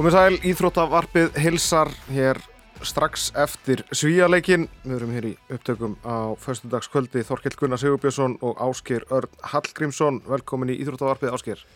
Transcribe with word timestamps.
Komið 0.00 0.14
sæl, 0.14 0.36
Íþróttavarpið 0.48 1.34
hilsar 1.44 1.90
hér 2.08 2.38
strax 2.88 3.26
eftir 3.36 3.82
svíjarleikin. 3.92 4.62
Við 4.80 4.94
erum 4.96 5.10
hér 5.12 5.26
í 5.28 5.32
upptökum 5.52 5.98
á 6.08 6.32
förstudagskvöldi 6.40 7.20
Þorkell 7.28 7.52
Gunnar 7.60 7.82
Sigurbjörnsson 7.82 8.38
og 8.40 8.62
Ásker 8.64 9.04
Örn 9.12 9.42
Hallgrímsson. 9.50 10.22
Velkomin 10.24 10.72
í 10.72 10.78
Íþróttavarpið, 10.80 11.34
Ásker. 11.36 11.66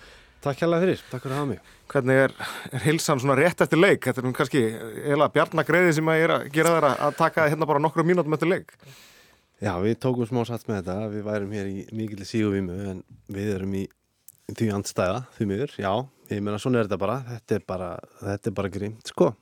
Takk 0.40 0.64
hérlega 0.64 0.86
fyrir, 0.86 1.02
takk 1.10 1.26
fyrir 1.26 1.34
að 1.34 1.42
hafa 1.42 1.50
mig. 1.50 1.68
Hvernig 1.92 2.22
er, 2.22 2.36
er 2.70 2.84
hilsan 2.86 3.20
svona 3.20 3.36
rétt 3.42 3.60
eftir 3.60 3.82
leik? 3.82 4.00
Þetta 4.08 4.24
er 4.24 4.30
nú 4.30 4.32
kannski 4.40 4.64
eða 5.12 5.28
bjarnagreiði 5.36 5.92
sem 5.98 6.12
að, 6.14 6.24
gera 6.56 6.74
þeirra 6.78 6.96
að 7.04 7.20
taka 7.20 7.48
hérna 7.52 7.68
bara 7.68 7.84
nokkru 7.84 8.08
mínútum 8.08 8.38
eftir 8.38 8.54
leik. 8.54 8.72
Já, 9.60 9.74
við 9.84 9.98
tókum 10.00 10.32
smá 10.32 10.46
sats 10.48 10.64
með 10.64 10.80
þetta. 10.80 11.12
Við 11.12 11.28
værum 11.28 11.52
hér 11.60 11.68
í 11.68 11.84
mikil 11.92 12.24
síguvímu 12.24 12.80
en 12.88 13.04
við 13.28 13.52
erum 13.58 13.76
í 13.84 13.84
því 14.48 14.72
andstæða, 14.80 15.26
því 15.36 15.52
miður. 15.52 15.76
Já, 15.76 15.92
ég 16.30 16.44
meina 16.44 16.60
svona 16.62 16.80
er 16.80 16.88
þetta 16.88 17.00
bara. 17.00 17.16
Þetta 17.30 17.58
er 17.58 17.66
bara, 17.68 17.88
þetta 18.20 18.50
er 18.50 18.56
bara 18.60 18.72
grimt, 18.76 19.10
sko. 19.12 19.32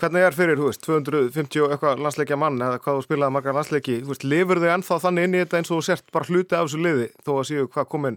Hvernig 0.00 0.24
er 0.24 0.36
fyrir, 0.36 0.56
þú 0.56 0.70
veist, 0.70 0.84
250 0.86 1.68
eitthvað 1.68 2.02
landsleikja 2.04 2.38
mann 2.40 2.60
eða 2.64 2.80
hvað 2.80 2.98
þú 2.98 3.06
spilaði 3.06 3.36
margar 3.36 3.56
landsleiki, 3.56 4.00
þú 4.02 4.12
veist, 4.12 4.24
lifur 4.24 4.60
þau 4.62 4.68
ennþá 4.72 5.00
þannig 5.04 5.26
inn 5.28 5.36
í 5.36 5.40
þetta 5.42 5.60
eins 5.60 5.70
og 5.70 5.80
þú 5.80 5.86
sért 5.88 6.12
bara 6.16 6.28
hluti 6.30 6.56
af 6.56 6.68
þessu 6.68 6.80
liði 6.80 7.08
þó 7.26 7.32
að 7.34 7.48
séu 7.50 7.66
hvað 7.74 7.88
komin, 7.92 8.16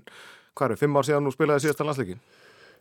hvað 0.56 0.70
eru, 0.70 0.78
fimm 0.80 1.00
ár 1.00 1.08
síðan 1.08 1.28
þú 1.28 1.34
spilaði 1.36 1.66
síðasta 1.66 1.88
landsleikin? 1.88 2.22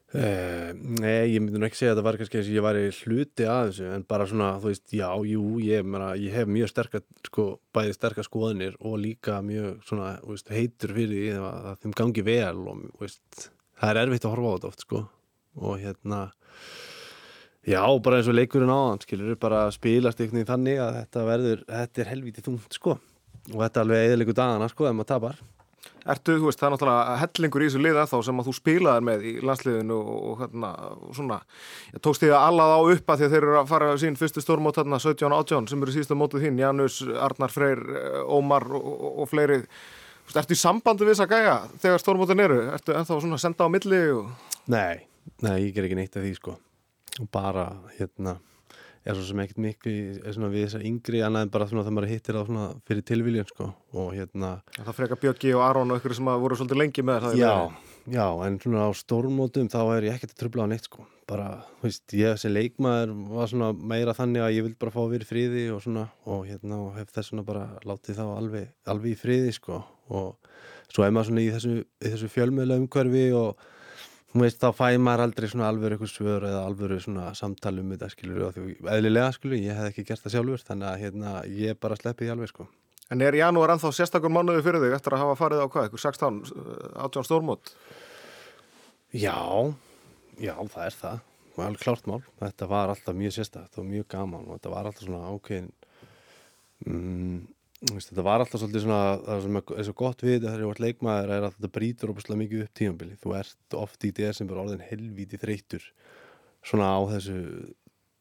Uh, 0.09 0.70
nei, 1.02 1.34
ég 1.34 1.42
myndi 1.42 1.61
nú 1.61 1.66
ekki 1.66 1.83
segja 1.83 1.92
að 1.92 1.98
það 1.98 2.06
var 2.06 2.16
kannski 2.16 2.39
að 2.41 2.47
ég 2.55 2.64
væri 2.64 2.84
hluti 3.02 3.45
að 3.45 3.66
þessu 3.66 3.91
en 3.92 4.06
bara 4.09 4.28
svona, 4.30 4.55
þú 4.62 4.70
veist, 4.70 4.86
já, 4.97 5.09
jú, 5.34 5.42
ég, 5.61 5.84
mena, 5.84 6.14
ég 6.16 6.33
hef 6.39 6.48
mjög 6.48 6.70
sterkar, 6.72 7.05
sko, 7.28 7.50
bæði 7.77 7.98
sterkar 7.98 8.25
skoðinir 8.25 8.78
og 8.78 8.97
líka 9.03 9.42
mjög 9.44 9.83
svona, 9.91 10.14
veist, 10.25 10.48
heitur 10.55 10.94
fyrir 10.97 11.12
því 11.12 11.50
að 11.50 11.69
þeim 11.83 11.98
gangi 12.00 12.25
vel 12.25 12.64
og, 12.72 12.89
veist, 13.03 13.50
það 13.83 13.92
er 13.92 14.03
erfitt 14.06 14.25
að 14.25 14.36
horfa 14.36 14.48
á 14.48 14.55
þetta 14.56 14.70
oft, 14.72 14.86
sko, 14.86 15.05
og 15.59 15.78
hérna 15.83 16.28
Já, 17.69 17.83
bara 18.01 18.17
eins 18.17 18.28
og 18.31 18.37
leikurinn 18.39 18.70
áðan, 18.73 19.03
skilur, 19.05 19.34
bara 19.37 19.67
spilast 19.75 20.20
ykkur 20.25 20.47
þannig 20.48 20.78
að 20.81 20.95
þetta 21.03 21.25
verður, 21.27 21.65
þetta 21.69 22.00
er 22.00 22.11
helvítið 22.15 22.47
þungt, 22.47 22.77
sko, 22.78 22.95
og 23.50 23.59
þetta 23.59 23.81
er 23.81 23.84
alveg 23.84 24.12
eðliku 24.15 24.34
dagana, 24.39 24.69
sko, 24.73 24.87
ef 24.89 24.95
maður 24.97 25.11
tapar. 25.11 25.42
Ertu, 26.09 26.39
þú 26.39 26.48
veist, 26.48 26.61
það 26.61 26.67
er 26.69 26.73
náttúrulega 26.73 27.17
hellingur 27.20 27.62
í 27.62 27.67
þessu 27.69 27.81
liða 27.83 28.05
þá 28.09 28.15
sem 28.25 28.41
að 28.41 28.47
þú 28.48 28.53
spilaðir 28.56 29.05
með 29.05 29.25
í 29.28 29.33
landsliðinu 29.45 29.97
og, 29.98 30.20
og 30.31 30.41
hérna, 30.41 30.70
og 31.05 31.19
svona, 31.19 31.39
ég 31.93 32.03
tókst 32.06 32.25
því 32.25 32.31
að 32.33 32.45
allað 32.47 32.72
á 32.72 32.81
uppa 32.95 33.17
því 33.19 33.27
að 33.27 33.34
þeir 33.34 33.43
eru 33.43 33.59
að 33.61 33.69
fara 33.75 33.91
sín 34.00 34.17
fyrstu 34.17 34.45
stórmót 34.45 34.81
hérna 34.81 35.00
17-18 35.05 35.69
sem 35.69 35.84
eru 35.84 35.97
sísta 35.98 36.17
mótið 36.17 36.47
þín, 36.47 36.62
Janus, 36.62 37.03
Arnar 37.28 37.53
Freyr, 37.53 37.84
Ómar 38.25 38.65
og, 38.78 38.89
og, 39.11 39.28
fleiri. 39.28 39.61
Ertu 40.33 40.56
í 40.56 40.61
sambandi 40.61 41.05
við 41.05 41.15
þess 41.17 41.27
að 41.27 41.37
gæja 41.37 41.59
þegar 41.84 42.05
stórmótin 42.05 42.45
eru? 42.47 42.59
Ertu 42.72 42.97
ennþá 42.97 43.20
svona 43.20 43.37
að 43.37 43.45
senda 43.45 43.69
á 43.69 43.75
milli? 43.77 44.03
Og... 44.17 44.56
Nei, 44.72 45.05
nei, 45.44 45.56
ég 45.69 45.75
ger 45.77 45.89
ekki 45.89 45.98
neitt 45.98 46.17
af 46.19 46.25
því, 46.25 46.34
sko. 46.39 46.58
Og 47.19 47.31
bara 47.34 47.70
hérna 47.98 48.39
er 49.08 49.17
svo 49.17 49.25
sem 49.25 49.41
ekkert 49.41 49.61
mikið 49.62 50.25
við 50.53 50.64
þessar 50.67 50.84
yngri 50.84 51.20
annað 51.25 51.47
en 51.47 51.53
bara 51.53 51.67
svona 51.70 51.84
það 51.86 51.94
maður 51.97 52.11
hittir 52.12 52.39
það 52.39 52.64
fyrir 52.89 53.05
tilvíljum 53.08 53.47
sko. 53.48 53.69
Og 53.97 54.09
hérna 54.16 54.50
Það 54.77 54.97
frekar 54.98 55.20
Björki 55.22 55.53
og 55.56 55.62
Aron 55.64 55.94
og 55.94 56.00
ykkur 56.00 56.16
sem 56.19 56.28
voru 56.42 56.59
svolítið 56.59 56.83
lengi 56.83 57.05
með 57.06 57.25
það 57.25 57.39
Já, 57.41 57.55
já, 58.19 58.27
en 58.47 58.59
svona 58.62 58.84
á 58.84 58.91
stórmótum 58.98 59.70
þá 59.72 59.78
er 59.97 60.09
ég 60.11 60.19
ekkert 60.19 60.34
að 60.34 60.42
tröfla 60.42 60.69
á 60.69 60.70
neitt 60.75 60.91
sko. 60.91 61.06
Bara, 61.28 61.48
þú 61.78 61.89
veist, 61.89 62.05
ég 62.16 62.41
sem 62.41 62.53
leikmaður 62.53 63.14
var 63.33 63.50
svona 63.53 63.70
meira 63.77 64.16
þannig 64.16 64.44
að 64.44 64.55
ég 64.59 64.69
vil 64.69 64.77
bara 64.81 64.94
fá 64.94 65.00
að 65.03 65.11
vera 65.14 65.27
í 65.27 65.28
friði 65.28 65.64
og 65.72 65.83
svona, 65.84 66.06
og 66.28 66.47
hérna 66.48 66.83
og 66.84 66.94
hef 66.97 67.12
þess 67.12 67.33
svona 67.33 67.44
bara 67.48 67.66
látið 67.89 68.20
þá 68.20 68.25
alveg, 68.28 68.70
alveg 68.88 69.12
í 69.12 69.19
friði 69.20 69.56
sko. 69.56 69.82
Og 70.09 70.53
svo 70.88 71.05
er 71.05 71.12
maður 71.12 71.32
svona 71.32 71.44
í 71.44 71.50
þessu, 71.53 71.75
þessu 72.05 72.31
fjölmiðla 72.32 72.81
umhverfi 72.81 73.26
og 73.37 73.69
veist, 74.37 74.61
þá 74.61 74.75
fæ 74.77 74.99
maður 75.00 75.25
aldrei 75.25 75.49
svona 75.49 75.69
alvöru 75.71 75.97
eitthvað 75.97 76.11
svör 76.12 76.44
eða 76.49 76.65
alvöru 76.69 76.99
svona 77.00 77.31
um 77.33 77.55
og 78.44 78.53
því 78.53 78.75
eðlilega, 78.93 79.33
skilur, 79.33 79.56
ég 79.56 79.78
hef 79.78 79.89
ekki 79.89 80.05
gert 80.05 80.22
það 80.25 80.34
sjálfur, 80.34 80.65
þannig 80.69 80.89
að 80.91 81.00
hérna, 81.03 81.33
ég 81.49 81.81
bara 81.81 81.97
sleppi 81.97 82.27
því 82.27 82.34
alveg, 82.34 82.53
sko. 82.53 82.69
En 83.09 83.25
er 83.25 83.38
janúar 83.38 83.72
ennþá 83.72 83.93
sérstakur 83.97 84.33
mánuði 84.33 84.62
fyrir 84.67 84.84
þig 84.84 84.99
eftir 84.99 85.17
að 85.17 85.22
hafa 85.25 85.38
farið 85.41 85.65
á 85.65 85.67
hvað, 85.72 85.88
eitthvað 85.88 86.05
16, 86.05 86.41
18 87.09 87.25
stórmót? 87.25 87.72
Já, 89.17 89.38
já, 90.37 90.55
það 90.75 90.83
er 90.84 90.99
það, 90.99 91.22
er 91.56 91.71
alveg 91.71 91.84
klárt 91.87 92.11
mál, 92.11 92.21
þetta 92.43 92.69
var 92.69 92.93
alltaf 92.93 93.17
mjög 93.17 93.38
sérstakt 93.38 93.81
og 93.81 93.88
mjög 93.88 94.11
gaman 94.12 94.44
og 94.44 94.59
þetta 94.59 94.75
var 94.75 94.91
alltaf 94.91 95.06
svona 95.06 95.33
ákveðin, 95.33 95.71
mm, 96.84 97.38
Þetta 97.78 98.25
var 98.27 98.43
alltaf 98.43 98.59
svolítið 98.59 98.83
svona, 98.83 99.19
það 99.22 99.44
sem 99.44 99.59
er 99.61 99.84
svo 99.87 99.93
gott 100.00 100.22
við 100.27 100.41
þegar 100.43 100.62
þú 100.65 100.71
ert 100.72 100.81
leikmaður 100.83 101.33
er 101.37 101.44
að 101.47 101.53
þetta 101.55 101.69
brítur 101.77 102.11
opaslega 102.11 102.41
mikið 102.41 102.62
upp 102.65 102.72
tímanbili. 102.75 103.19
Þú 103.22 103.34
ert 103.39 103.77
oft 103.78 104.06
í 104.09 104.11
desember 104.16 104.59
orðin 104.65 104.83
helvíti 104.83 105.39
þreytur 105.39 105.84
svona 106.67 106.88
á 106.91 106.99
þessu, 107.12 107.37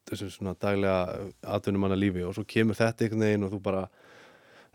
þessu 0.06 0.28
svona 0.36 0.54
daglega 0.62 1.32
atvinnumanna 1.56 1.98
lífi 1.98 2.22
og 2.22 2.36
svo 2.36 2.44
kemur 2.46 2.78
þetta 2.78 3.08
einhvern 3.08 3.24
veginn 3.26 3.48
og 3.48 3.56
þú 3.56 3.60
bara 3.64 3.82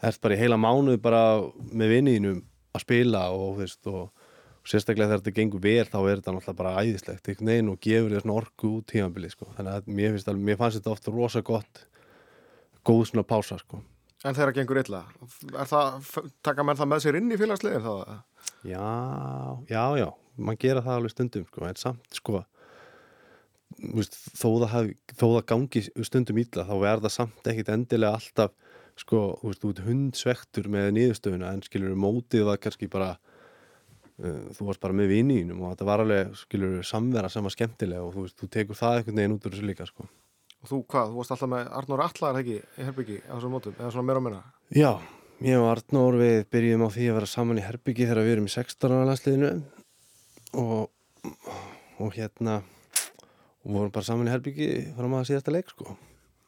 ert 0.04 0.20
bara 0.26 0.36
í 0.36 0.42
heila 0.42 0.60
mánuð 0.60 1.00
bara 1.06 1.24
með 1.72 1.96
vinniðinum 1.96 2.44
að 2.76 2.84
spila 2.84 3.24
og, 3.32 3.62
veist, 3.62 3.80
og, 3.88 4.12
og 4.12 4.68
sérstaklega 4.68 5.14
þegar 5.14 5.24
þetta 5.24 5.36
gengur 5.40 5.64
vel 5.64 5.88
þá 5.88 5.98
er 6.02 6.20
þetta 6.20 6.36
náttúrulega 6.36 6.60
bara 6.60 6.76
æðislegt 6.84 7.32
einhvern 7.32 7.54
veginn 7.54 7.72
og 7.72 7.82
gefur 7.88 8.12
þér 8.12 8.28
svona 8.28 8.38
orku 8.42 8.76
út 8.82 8.90
tímanbili 8.92 9.32
sko. 9.32 9.48
Þannig 9.56 9.80
að 9.80 9.90
mér, 9.96 10.20
alveg, 10.20 10.46
mér 10.52 10.60
fannst 10.60 10.82
þetta 10.82 10.96
ofta 10.98 11.16
rosa 11.16 11.46
gott, 11.46 11.86
góð 12.84 13.06
svona 13.14 13.28
pása 13.32 13.62
sko. 13.64 13.80
En 14.24 14.36
þeirra 14.38 14.54
gengur 14.56 14.80
illa, 14.80 15.02
það, 15.68 16.12
taka 16.48 16.64
menn 16.64 16.78
það 16.80 16.90
með 16.94 17.02
sér 17.04 17.18
inn 17.20 17.34
í 17.36 17.38
félagslegin 17.40 17.84
þá? 17.84 18.22
Já, 18.64 18.86
já, 19.68 19.84
já, 20.00 20.08
mann 20.40 20.60
gera 20.62 20.84
það 20.86 21.00
alveg 21.00 21.12
stundum, 21.12 21.48
sko, 21.50 21.66
en 21.68 21.80
samt, 21.82 22.08
sko, 22.16 22.44
veist, 23.98 24.16
þó, 24.32 24.48
það 24.64 24.70
hafi, 24.78 24.96
þó 25.12 25.26
það 25.26 25.44
gangi 25.52 25.84
stundum 26.08 26.40
illa, 26.40 26.68
þá 26.70 26.74
er 26.78 27.04
það 27.04 27.16
samt 27.18 27.52
ekkit 27.52 27.74
endilega 27.76 28.22
alltaf, 28.22 28.56
sko, 29.04 29.22
veist, 29.44 29.68
ert 29.68 29.84
hundsvektur 29.90 30.72
með 30.72 30.90
nýðustöfuna, 31.02 31.52
en 31.52 31.68
skilur, 31.68 32.00
mótið 32.00 32.48
var 32.48 32.64
kannski 32.64 32.88
bara, 32.96 33.12
uh, 34.24 34.42
þú 34.56 34.72
varst 34.72 34.88
bara 34.88 34.96
með 35.04 35.18
vinninum 35.18 35.66
og 35.66 35.76
þetta 35.76 35.92
var 35.92 36.06
alveg, 36.06 36.32
skilur, 36.46 36.80
samvera 36.88 37.32
sem 37.34 37.44
var 37.44 37.60
skemmtilega 37.60 38.08
og 38.08 38.16
þú 38.16 38.30
veist, 38.30 38.40
þú 38.40 38.54
tekur 38.56 38.80
það 38.86 39.02
einhvern 39.02 39.20
veginn 39.20 39.36
út 39.36 39.50
úr 39.50 39.58
þessu 39.58 39.74
líka, 39.74 39.92
sko. 39.92 40.08
Og 40.64 40.70
þú 40.70 40.80
hvað, 40.94 41.10
þú 41.12 41.20
varst 41.20 41.34
alltaf 41.36 41.50
með 41.52 41.72
Arnór 41.76 42.02
Allar 42.06 42.38
ekki 42.40 42.56
í 42.56 42.88
Herbyggi 42.88 43.18
á 43.28 43.36
þessum 43.36 43.52
mótum, 43.52 43.74
eða 43.76 43.90
svona 43.92 44.08
meira 44.08 44.22
og 44.22 44.26
meira? 44.30 44.38
Já, 44.72 44.92
ég 45.44 45.60
og 45.60 45.70
Arnór 45.74 46.18
við 46.22 46.38
byrjum 46.56 46.86
á 46.88 46.90
því 46.96 47.08
að 47.10 47.18
vera 47.20 47.32
saman 47.34 47.60
í 47.60 47.66
Herbyggi 47.66 48.08
þegar 48.08 48.24
við 48.24 48.36
erum 48.38 48.48
í 48.48 48.54
16. 48.54 48.96
landsliðinu 49.10 49.52
og, 50.64 50.88
og 52.00 52.16
hérna 52.16 52.62
og 52.64 53.76
vorum 53.76 53.92
bara 53.92 54.08
saman 54.08 54.32
í 54.32 54.34
Herbyggi 54.34 54.72
fram 54.96 55.20
að 55.20 55.28
síðasta 55.34 55.56
leik 55.58 55.76
sko. 55.76 55.98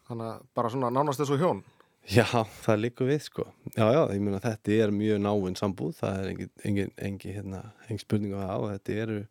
Þannig 0.08 0.32
að 0.32 0.50
bara 0.56 0.72
svona 0.72 0.96
nánast 0.96 1.20
þessu 1.26 1.42
hjón? 1.42 1.64
Já, 2.06 2.28
það 2.62 2.84
líka 2.86 3.06
við 3.08 3.24
sko. 3.26 3.50
Já, 3.74 3.86
já, 3.90 4.02
ég 4.14 4.22
meina 4.22 4.40
þetta 4.44 4.76
er 4.86 4.92
mjög 4.96 5.24
náinn 5.26 5.56
sambúð, 5.60 5.96
það 6.00 6.20
er 6.22 6.28
engin, 6.32 6.52
engin, 6.70 6.92
engin, 7.02 7.36
hérna, 7.36 7.64
engin 7.90 8.04
spurning 8.04 8.36
á 8.38 8.46
það 8.46 8.64
og 8.64 8.76
þetta 8.76 9.00
eru, 9.04 9.24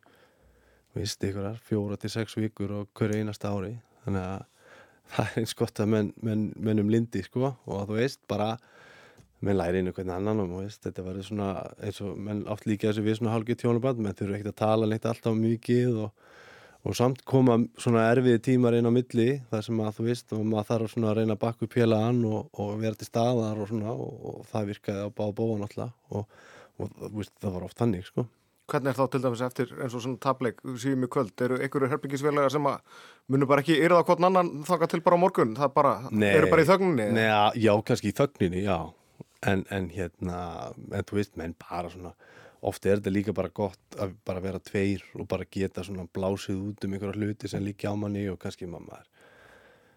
vist 0.98 1.24
ykkurar, 1.24 1.60
fjóra 1.68 1.98
til 2.02 2.10
sex 2.12 2.36
vikur 2.36 2.82
og 2.82 2.90
hverju 2.98 3.22
einasta 3.22 3.52
ári, 3.54 3.78
þannig 4.04 4.26
að 4.26 4.50
það 5.12 5.26
er 5.26 5.42
eins 5.42 5.56
gott 5.58 5.82
að 5.82 5.90
menn, 5.94 6.12
menn, 6.24 6.46
menn 6.56 6.82
um 6.82 6.92
lindi 6.92 7.22
sko 7.24 7.50
og 7.50 7.88
þú 7.88 7.98
veist 7.98 8.22
bara 8.30 8.54
menn 9.44 9.58
læri 9.58 9.80
inn 9.80 9.90
einhvern 9.90 10.12
annan 10.14 10.42
og 10.44 10.54
veist, 10.62 10.82
þetta 10.84 11.04
verður 11.04 11.28
svona 11.28 11.48
eins 11.84 12.00
og 12.04 12.16
menn 12.20 12.44
átt 12.50 12.66
líka 12.68 12.90
þessu 12.90 13.04
við 13.04 13.18
svona 13.18 13.34
hálfgeð 13.34 13.60
tjónuband 13.62 14.00
menn 14.00 14.16
þurfu 14.16 14.38
ekkert 14.38 14.54
að 14.54 14.62
tala 14.62 14.88
neitt 14.88 15.08
alltaf 15.08 15.36
mikið 15.36 15.98
og, 16.06 16.30
og 16.84 16.96
samt 16.98 17.24
koma 17.28 17.58
svona 17.80 18.06
erfiði 18.12 18.42
tímar 18.48 18.78
inn 18.78 18.88
á 18.88 18.92
milli 18.94 19.28
þar 19.50 19.66
sem 19.66 19.82
að 19.84 19.98
þú 19.98 20.08
veist 20.08 20.34
og 20.36 20.46
maður 20.48 20.70
þarf 20.70 20.94
svona 20.94 21.10
að 21.12 21.20
reyna 21.20 21.36
að 21.36 21.42
bakka 21.44 21.68
upp 21.68 21.76
hela 21.80 22.00
ann 22.08 22.22
og, 22.30 22.48
og 22.60 22.72
vera 22.80 23.00
til 23.00 23.10
staðar 23.10 23.60
og 23.60 23.70
svona 23.72 23.92
og, 23.92 24.16
og 24.30 24.48
það 24.52 24.72
virkaði 24.72 25.04
á 25.04 25.08
bá 25.12 25.26
bóa 25.28 25.60
náttúrulega 25.60 25.92
og 26.14 27.12
veist, 27.18 27.36
það 27.42 27.58
var 27.58 27.68
oft 27.68 27.80
þannig 27.80 28.08
sko 28.08 28.26
Hvernig 28.70 28.94
er 28.94 28.96
þá 28.96 29.04
til 29.12 29.20
dæmis 29.20 29.42
eftir 29.44 29.72
eins 29.76 29.94
og 29.96 30.00
svona 30.00 30.20
tableik 30.24 30.62
síðan 30.64 31.02
mjög 31.02 31.10
kvöld, 31.12 31.32
eru 31.44 31.58
einhverju 31.60 31.90
herbyggisfélagar 31.92 32.52
sem 32.54 32.68
að 32.70 33.02
munum 33.28 33.50
bara 33.50 33.64
ekki 33.64 33.76
yrða 33.76 34.00
á 34.00 34.06
hvern 34.08 34.28
annan 34.30 34.52
þakka 34.64 34.88
til 34.92 35.02
bara 35.04 35.18
á 35.20 35.22
morgun, 35.24 35.56
það 35.58 35.74
bara, 35.74 35.92
nei, 36.10 36.30
eru 36.30 36.48
bara 36.52 36.64
í 36.64 36.68
þögninni? 36.70 37.08
Nei, 37.18 37.26
já, 37.60 37.72
kannski 37.90 38.12
í 38.12 38.16
þögninni, 38.16 38.62
já. 38.64 38.78
En, 39.44 39.66
en 39.68 39.90
hérna, 39.92 40.38
en 40.96 41.04
þú 41.04 41.20
veist, 41.20 41.34
menn 41.36 41.52
bara 41.60 41.92
svona, 41.92 42.14
ofta 42.64 42.88
er 42.88 43.02
þetta 43.02 43.12
líka 43.12 43.36
bara 43.36 43.52
gott 43.52 43.98
að 44.00 44.16
bara 44.24 44.40
vera 44.44 44.62
tveir 44.64 45.04
og 45.18 45.28
bara 45.28 45.44
geta 45.44 45.84
svona 45.84 46.08
blásið 46.08 46.62
út 46.70 46.88
um 46.88 46.96
einhverja 46.96 47.20
hluti 47.20 47.52
sem 47.52 47.64
líka 47.64 47.92
á 47.92 47.94
manni 48.00 48.24
og 48.32 48.40
kannski 48.40 48.64
maður 48.70 49.04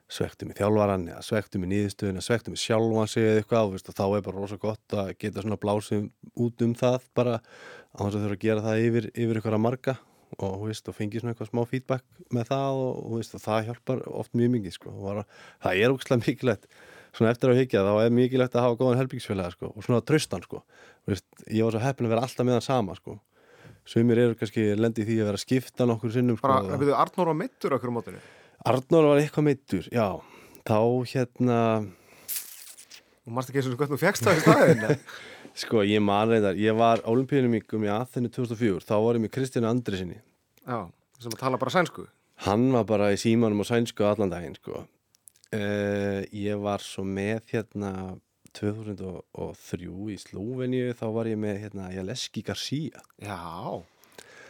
svektum 0.07 0.51
í 0.53 0.57
þjálfvaran 0.57 1.07
eða 1.11 1.23
svektum 1.25 1.65
í 1.65 1.71
nýðistöðun 1.73 2.19
eða 2.19 2.27
svektum 2.27 2.55
í 2.55 2.61
sjálfan 2.61 3.09
sig 3.11 3.25
eða 3.27 3.41
eitthvað 3.41 3.73
og 3.75 3.95
þá 3.97 4.05
er 4.07 4.25
bara 4.27 4.37
rosa 4.37 4.59
gott 4.61 4.95
að 4.95 5.13
geta 5.19 5.43
svona 5.43 5.59
blásið 5.59 6.07
út 6.39 6.63
um 6.63 6.75
það 6.79 7.09
bara 7.17 7.39
á 7.39 7.99
þess 7.99 8.15
að 8.15 8.21
þurfa 8.21 8.37
að 8.37 8.45
gera 8.45 8.63
það 8.63 8.83
yfir, 8.85 9.09
yfir 9.13 9.41
ykkur 9.41 9.57
að 9.57 9.65
marga 9.65 9.97
og, 10.35 10.67
veist, 10.67 10.87
og 10.87 10.95
fengi 10.95 11.21
svona 11.21 11.33
eitthvað 11.33 11.51
smá 11.51 11.63
feedback 11.67 12.05
með 12.35 12.51
það 12.51 12.81
og, 12.83 13.15
veist, 13.17 13.35
og 13.35 13.43
það 13.43 13.69
hjálpar 13.69 14.03
oft 14.11 14.35
mjög 14.37 14.53
mikið 14.57 14.75
sko. 14.75 14.93
Var, 15.03 15.21
það 15.65 15.83
er 15.83 15.95
ógslag 15.95 16.23
mikilvægt 16.23 16.67
svona 17.15 17.31
eftir 17.33 17.51
að 17.51 17.61
higgja 17.61 17.85
þá 17.87 17.93
er 18.03 18.13
mikilvægt 18.13 18.57
að 18.57 18.67
hafa 18.67 18.79
góðan 18.81 19.01
helbíksfélag 19.01 19.55
sko, 19.55 19.71
og 19.73 19.85
svona 19.85 20.03
tröstan 20.05 20.43
sko. 20.43 20.61
veist, 21.07 21.25
ég 21.47 21.63
var 21.65 21.75
svo 21.75 21.83
heppin 21.83 22.07
að 22.07 22.15
vera 22.15 22.27
alltaf 22.27 22.47
með 22.47 22.59
það 22.59 22.67
sama 22.67 22.97
sko. 22.99 23.19
Sumir 23.87 24.19
eru 24.19 24.35
kannski 24.35 24.73
lendið 24.75 25.07
því 25.07 25.15
að 25.21 25.29
vera 25.29 25.39
að 25.39 25.45
skipta 25.45 25.87
nokkur 25.87 26.11
sinnum 26.11 26.39
Bara, 26.41 26.75
sko, 26.75 26.91
Arnór 26.91 27.31
var 27.31 27.39
mittur 27.39 27.77
okkur 27.77 27.93
á 27.93 27.95
mótunni? 27.95 28.19
Arnór 28.65 29.11
var 29.11 29.21
eitthvað 29.21 29.47
meittur, 29.51 29.87
já. 29.93 30.07
Þá 30.67 30.79
hérna 31.13 31.59
og 33.27 33.35
mannst 33.35 33.51
ekki 33.51 33.61
eins 33.61 33.69
og 33.69 33.79
hvernig 33.79 33.93
þú 33.93 34.01
fegst 34.01 34.25
það 34.25 34.37
í 34.37 34.43
staðin 34.45 34.99
sko 35.61 35.81
ég 35.87 36.03
man 36.03 36.29
reyndar, 36.31 36.59
ég 36.59 36.75
var 36.77 37.01
olimpíunumíkum 37.09 37.85
í 37.87 37.91
Aþenu 37.91 38.31
2004, 38.33 38.85
þá 38.87 38.95
var 39.03 39.17
ég 39.17 39.23
með 39.25 39.33
Kristjánu 39.35 39.69
Andrisinni 39.69 40.19
já, 40.19 40.79
sem 41.19 41.33
að 41.33 41.41
tala 41.41 41.59
bara 41.59 41.73
sænsku. 41.73 42.05
Hann 42.45 42.69
var 42.75 42.85
bara 42.87 43.09
í 43.13 43.17
símanum 43.19 43.63
og 43.63 43.67
sænsku 43.69 44.05
allan 44.05 44.31
daginn 44.31 44.55
sko. 44.59 44.83
Uh, 45.47 46.21
ég 46.35 46.59
var 46.61 46.83
svo 46.83 47.05
með 47.07 47.47
hérna 47.53 47.91
2003 48.57 49.87
í 50.13 50.17
Slóveníu 50.21 50.95
þá 50.97 51.05
var 51.15 51.29
ég 51.31 51.39
með 51.39 51.61
hérna 51.63 51.89
Jaleski 51.95 52.43
Garcia. 52.45 53.01
Já, 53.23 53.37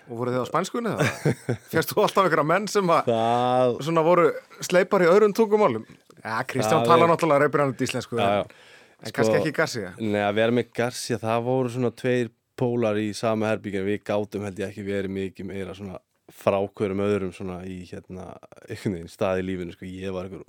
og 0.09 0.17
voru 0.21 0.33
þið 0.33 0.43
á 0.43 0.47
spænskunni 0.49 0.93
það? 0.95 1.85
þú 1.91 2.03
alltaf 2.05 2.29
ykkur 2.29 2.43
menn 2.47 2.67
sem 2.71 2.89
að 2.93 3.11
það, 3.11 3.75
svona 3.87 4.03
voru 4.07 4.25
sleipar 4.65 5.05
í 5.05 5.09
öðrum 5.11 5.35
tungumálum 5.37 5.85
já, 5.87 6.35
Kristján 6.49 6.81
Það 6.83 6.89
tala 6.91 7.05
er- 7.07 7.11
náttúrulega 7.13 7.43
reybrænandi 7.45 7.87
íslensku 7.87 8.17
já, 8.19 8.27
já. 8.27 8.41
en 8.43 9.11
Sko- 9.11 9.15
kannski 9.19 9.39
ekki 9.41 9.53
Garcia 9.59 9.93
Nei, 9.99 10.21
að 10.25 10.35
vera 10.39 10.57
með 10.57 10.71
Garcia, 10.79 11.19
það 11.21 11.43
voru 11.47 11.69
svona 11.75 11.91
tveir 11.93 12.31
pólar 12.57 12.97
í 12.97 13.11
sama 13.13 13.51
herbyggjan, 13.51 13.85
við 13.85 13.99
gátum 14.07 14.47
held 14.47 14.57
ég 14.63 14.71
ekki 14.71 14.85
verið 14.87 15.13
mikið 15.13 15.45
meira 15.51 15.75
svona 15.77 15.99
frá 16.33 16.57
hverjum 16.75 17.03
öðrum 17.05 17.33
svona 17.35 17.59
í 17.69 17.83
hérna 17.87 18.31
einhvern 18.67 18.97
veginn 18.97 19.11
stað 19.13 19.43
í 19.43 19.45
lífinu, 19.47 19.75
sko, 19.77 19.85
ég 19.87 20.11
var 20.15 20.25
einhver 20.27 20.41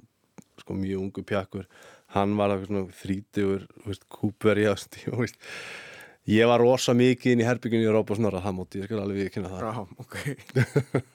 sko 0.59 0.75
mjög 0.75 1.03
ungu 1.05 1.23
pjakkur 1.29 1.67
hann 2.17 2.33
var 2.39 2.55
eitthvað 2.55 2.71
svona 2.73 2.97
þrítugur 3.03 3.67
kúpveri 4.09 4.65
á 4.67 4.75
stíma 4.81 5.21
veist. 5.21 5.37
Ég 6.29 6.51
var 6.51 6.63
rosa 6.63 6.95
mikið 6.97 7.35
inn 7.35 7.45
í 7.45 7.47
herbyggjan 7.49 7.87
í 7.87 7.93
Rópa 7.93 8.17
Snorra, 8.19 8.43
það 8.45 8.59
móti, 8.59 8.83
ég 8.83 8.89
skal 8.89 9.03
alveg 9.03 9.23
við 9.23 9.31
kynna 9.37 9.53
það. 9.55 9.69
Já, 9.69 9.81
ok. 10.05 11.07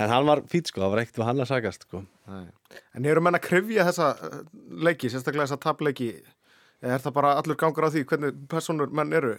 En 0.00 0.08
hann 0.08 0.24
var 0.24 0.40
fýt 0.48 0.70
sko, 0.70 0.80
það 0.80 0.92
var 0.94 1.00
ekkert 1.02 1.18
við 1.20 1.26
hann 1.28 1.44
að 1.44 1.48
sagast 1.50 1.82
sko. 1.84 1.98
Nei. 2.32 2.46
En 2.96 3.04
eru 3.04 3.20
menn 3.20 3.36
að 3.36 3.42
krifja 3.44 3.84
þessa 3.84 4.06
uh, 4.16 4.38
leiki, 4.88 5.10
sérstaklega 5.12 5.44
þessa 5.44 5.60
tapleiki? 5.60 6.06
Eða 6.80 6.94
er 6.96 7.02
það 7.04 7.16
bara 7.18 7.32
allur 7.36 7.58
gangur 7.60 7.84
á 7.84 7.92
því 7.92 8.06
hvernig 8.08 8.38
personur 8.48 8.94
menn 8.96 9.12
eru? 9.18 9.34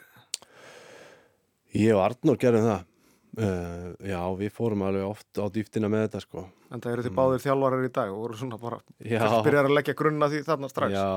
ég 1.74 1.96
og 1.98 2.04
Arnór 2.06 2.40
gerðum 2.42 2.68
það. 2.70 2.90
Uh, 3.34 3.86
já, 4.06 4.20
við 4.38 4.52
fórum 4.54 4.84
alveg 4.86 5.08
oft 5.08 5.42
á 5.42 5.46
dýftina 5.50 5.90
með 5.90 6.06
þetta 6.06 6.22
sko. 6.22 6.44
En 6.70 6.84
það 6.84 6.92
eru 6.92 7.06
þið 7.08 7.16
báðir 7.18 7.42
þjálfarar 7.48 7.88
í 7.88 7.94
dag 7.96 8.12
og 8.14 8.20
voru 8.28 8.38
svona 8.38 8.60
bara 8.62 8.78
kannski 9.00 9.40
byrjar 9.48 9.70
að 9.70 9.78
leggja 9.80 9.96
grunna 9.98 10.30
því 10.30 10.42
þarna 10.46 10.70
strax. 10.70 10.94
Já, 10.94 11.08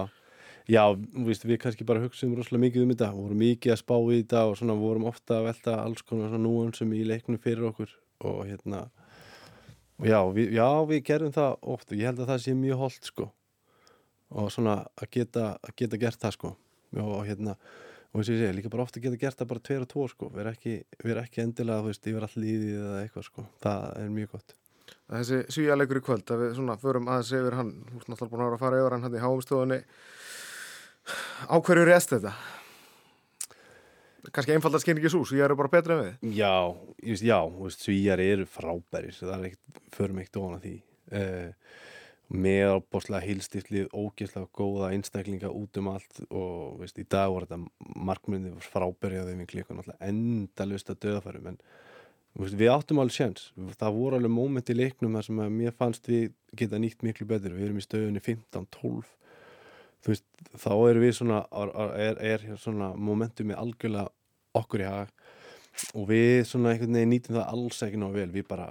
já 0.70 0.82
víst, 1.26 1.46
við 1.46 1.60
kannski 1.62 1.86
bara 1.86 2.02
hugsaum 2.02 2.34
rosalega 2.36 2.64
mikið 2.64 2.84
um 2.84 2.92
þetta, 2.92 3.10
vorum 3.14 3.40
mikið 3.40 3.74
að 3.74 3.80
spá 3.82 3.96
í 3.96 4.20
þetta 4.20 4.44
og 4.50 4.58
svona 4.58 4.76
vorum 4.80 5.08
ofta 5.10 5.38
að 5.38 5.48
velta 5.50 5.78
alls 5.82 6.02
konar 6.06 6.32
svona 6.32 6.42
núansum 6.42 6.94
í 6.96 7.02
leiknum 7.06 7.40
fyrir 7.42 7.68
okkur. 7.70 7.92
Og 8.26 8.44
hérna 8.48 8.86
og 10.00 10.06
já, 10.08 10.20
við, 10.32 10.54
já, 10.56 10.68
við 10.88 11.02
gerum 11.06 11.32
það 11.32 11.58
oft 11.74 11.90
og 11.92 11.98
ég 12.00 12.10
held 12.10 12.22
að 12.22 12.30
það 12.32 12.44
sé 12.44 12.54
mjög 12.56 12.82
holdt 12.82 13.10
sko. 13.10 13.30
Og 14.36 14.50
svona 14.52 14.78
að 14.98 15.10
geta, 15.14 15.44
að 15.62 15.76
geta 15.78 16.00
gert 16.02 16.22
það 16.22 16.36
sko. 16.36 16.52
Og 16.96 17.20
hérna 17.28 17.56
og 18.16 18.20
eins 18.20 18.30
og 18.30 18.34
ég 18.34 18.40
segi, 18.40 18.56
líka 18.56 18.72
bara 18.72 18.86
ofta 18.86 19.02
geta 19.04 19.20
gert 19.20 19.38
það 19.38 19.50
bara 19.52 19.64
tveir 19.68 19.82
og 19.84 19.90
tvo 19.92 20.06
sko, 20.08 20.30
við 20.32 20.42
erum 20.42 20.54
ekki, 20.56 20.76
erum 21.04 21.20
ekki 21.20 21.42
endilega 21.42 21.82
þú 21.82 21.90
veist, 21.90 22.06
yfir 22.08 22.24
all 22.24 22.36
líðið 22.40 22.78
eða 22.78 23.00
eitthvað 23.02 23.26
sko. 23.28 23.44
Það 23.62 23.82
er 24.00 24.14
mjög 24.16 24.30
gott. 24.32 24.54
Þessi 25.06 25.40
svíjalegur 25.52 26.00
í 26.00 26.04
kvöld, 26.06 26.26
að 26.32 26.42
við 26.42 26.54
svona 26.56 26.78
förum 26.80 27.10
aðeins 27.12 27.32
yfir 27.36 27.58
hann, 27.58 27.72
þú 28.06 29.80
Á 31.46 31.56
hverju 31.56 31.86
rest 31.86 32.14
þetta? 32.14 32.34
Kannski 34.34 34.56
einfald 34.56 34.74
að 34.74 34.82
skynni 34.82 35.02
ekki 35.02 35.12
svo, 35.12 35.22
svíjar 35.28 35.52
eru 35.52 35.58
bara 35.60 35.72
betra 35.72 35.96
en 35.96 36.02
við. 36.02 36.32
Já, 36.36 36.56
já, 37.22 37.38
svíjar 37.72 38.22
eru 38.22 38.46
frábæri, 38.50 39.12
það 39.14 39.34
er 39.36 39.44
ekkert, 39.50 39.82
förum 39.94 40.18
ekkert 40.22 40.40
ofan 40.40 40.56
að 40.56 40.66
því. 40.66 40.74
Uh, 41.14 41.76
með 42.26 42.72
ábúrslega 42.74 43.22
heilstiflið, 43.22 43.86
ógeðslega 43.94 44.50
góða 44.58 44.90
einstaklinga 44.96 45.50
út 45.54 45.78
um 45.78 45.90
allt 45.92 46.22
og 46.26 46.80
veist, 46.80 46.98
í 46.98 47.06
dag 47.06 47.30
voru 47.30 47.46
þetta 47.46 47.60
þeim 49.28 49.44
í 49.44 49.50
klíkun 49.52 49.82
alltaf 49.82 50.00
endalust 50.02 50.90
að 50.90 50.98
veist, 52.34 52.58
við 52.58 52.72
áttum 52.72 52.98
alveg 52.98 53.14
sjans, 53.14 53.52
það 53.78 54.00
voru 54.00 54.18
alveg 54.18 54.34
móment 54.34 54.74
í 54.74 54.76
leiknum 54.80 55.14
þar 55.14 55.28
sem 55.28 55.44
mér 55.60 55.78
fannst 55.78 56.10
við 56.10 56.32
geta 56.58 56.82
nýtt 56.82 57.06
miklu 57.06 57.28
betur, 57.30 57.54
við 57.54 57.68
erum 57.68 57.78
í 57.78 57.86
stöðunni 57.86 58.24
15-12 58.26 59.06
þú 59.06 59.25
veist, 60.12 60.26
þá 60.56 60.72
erum 60.74 61.04
við 61.04 61.14
svona, 61.18 61.40
er, 61.98 62.20
er 62.34 62.44
svona 62.60 62.92
momentum 62.94 63.50
með 63.50 63.62
algjörlega 63.62 64.08
okkur 64.56 64.84
í 64.84 64.90
hag 64.90 65.14
og 65.96 66.06
við 66.08 66.44
svona 66.48 66.72
einhvern 66.72 66.96
veginn 66.96 67.12
nýtum 67.12 67.36
það 67.36 67.50
alls 67.52 67.82
ekki 67.84 68.00
ná 68.00 68.06
vel, 68.14 68.28
við 68.32 68.46
bara 68.48 68.68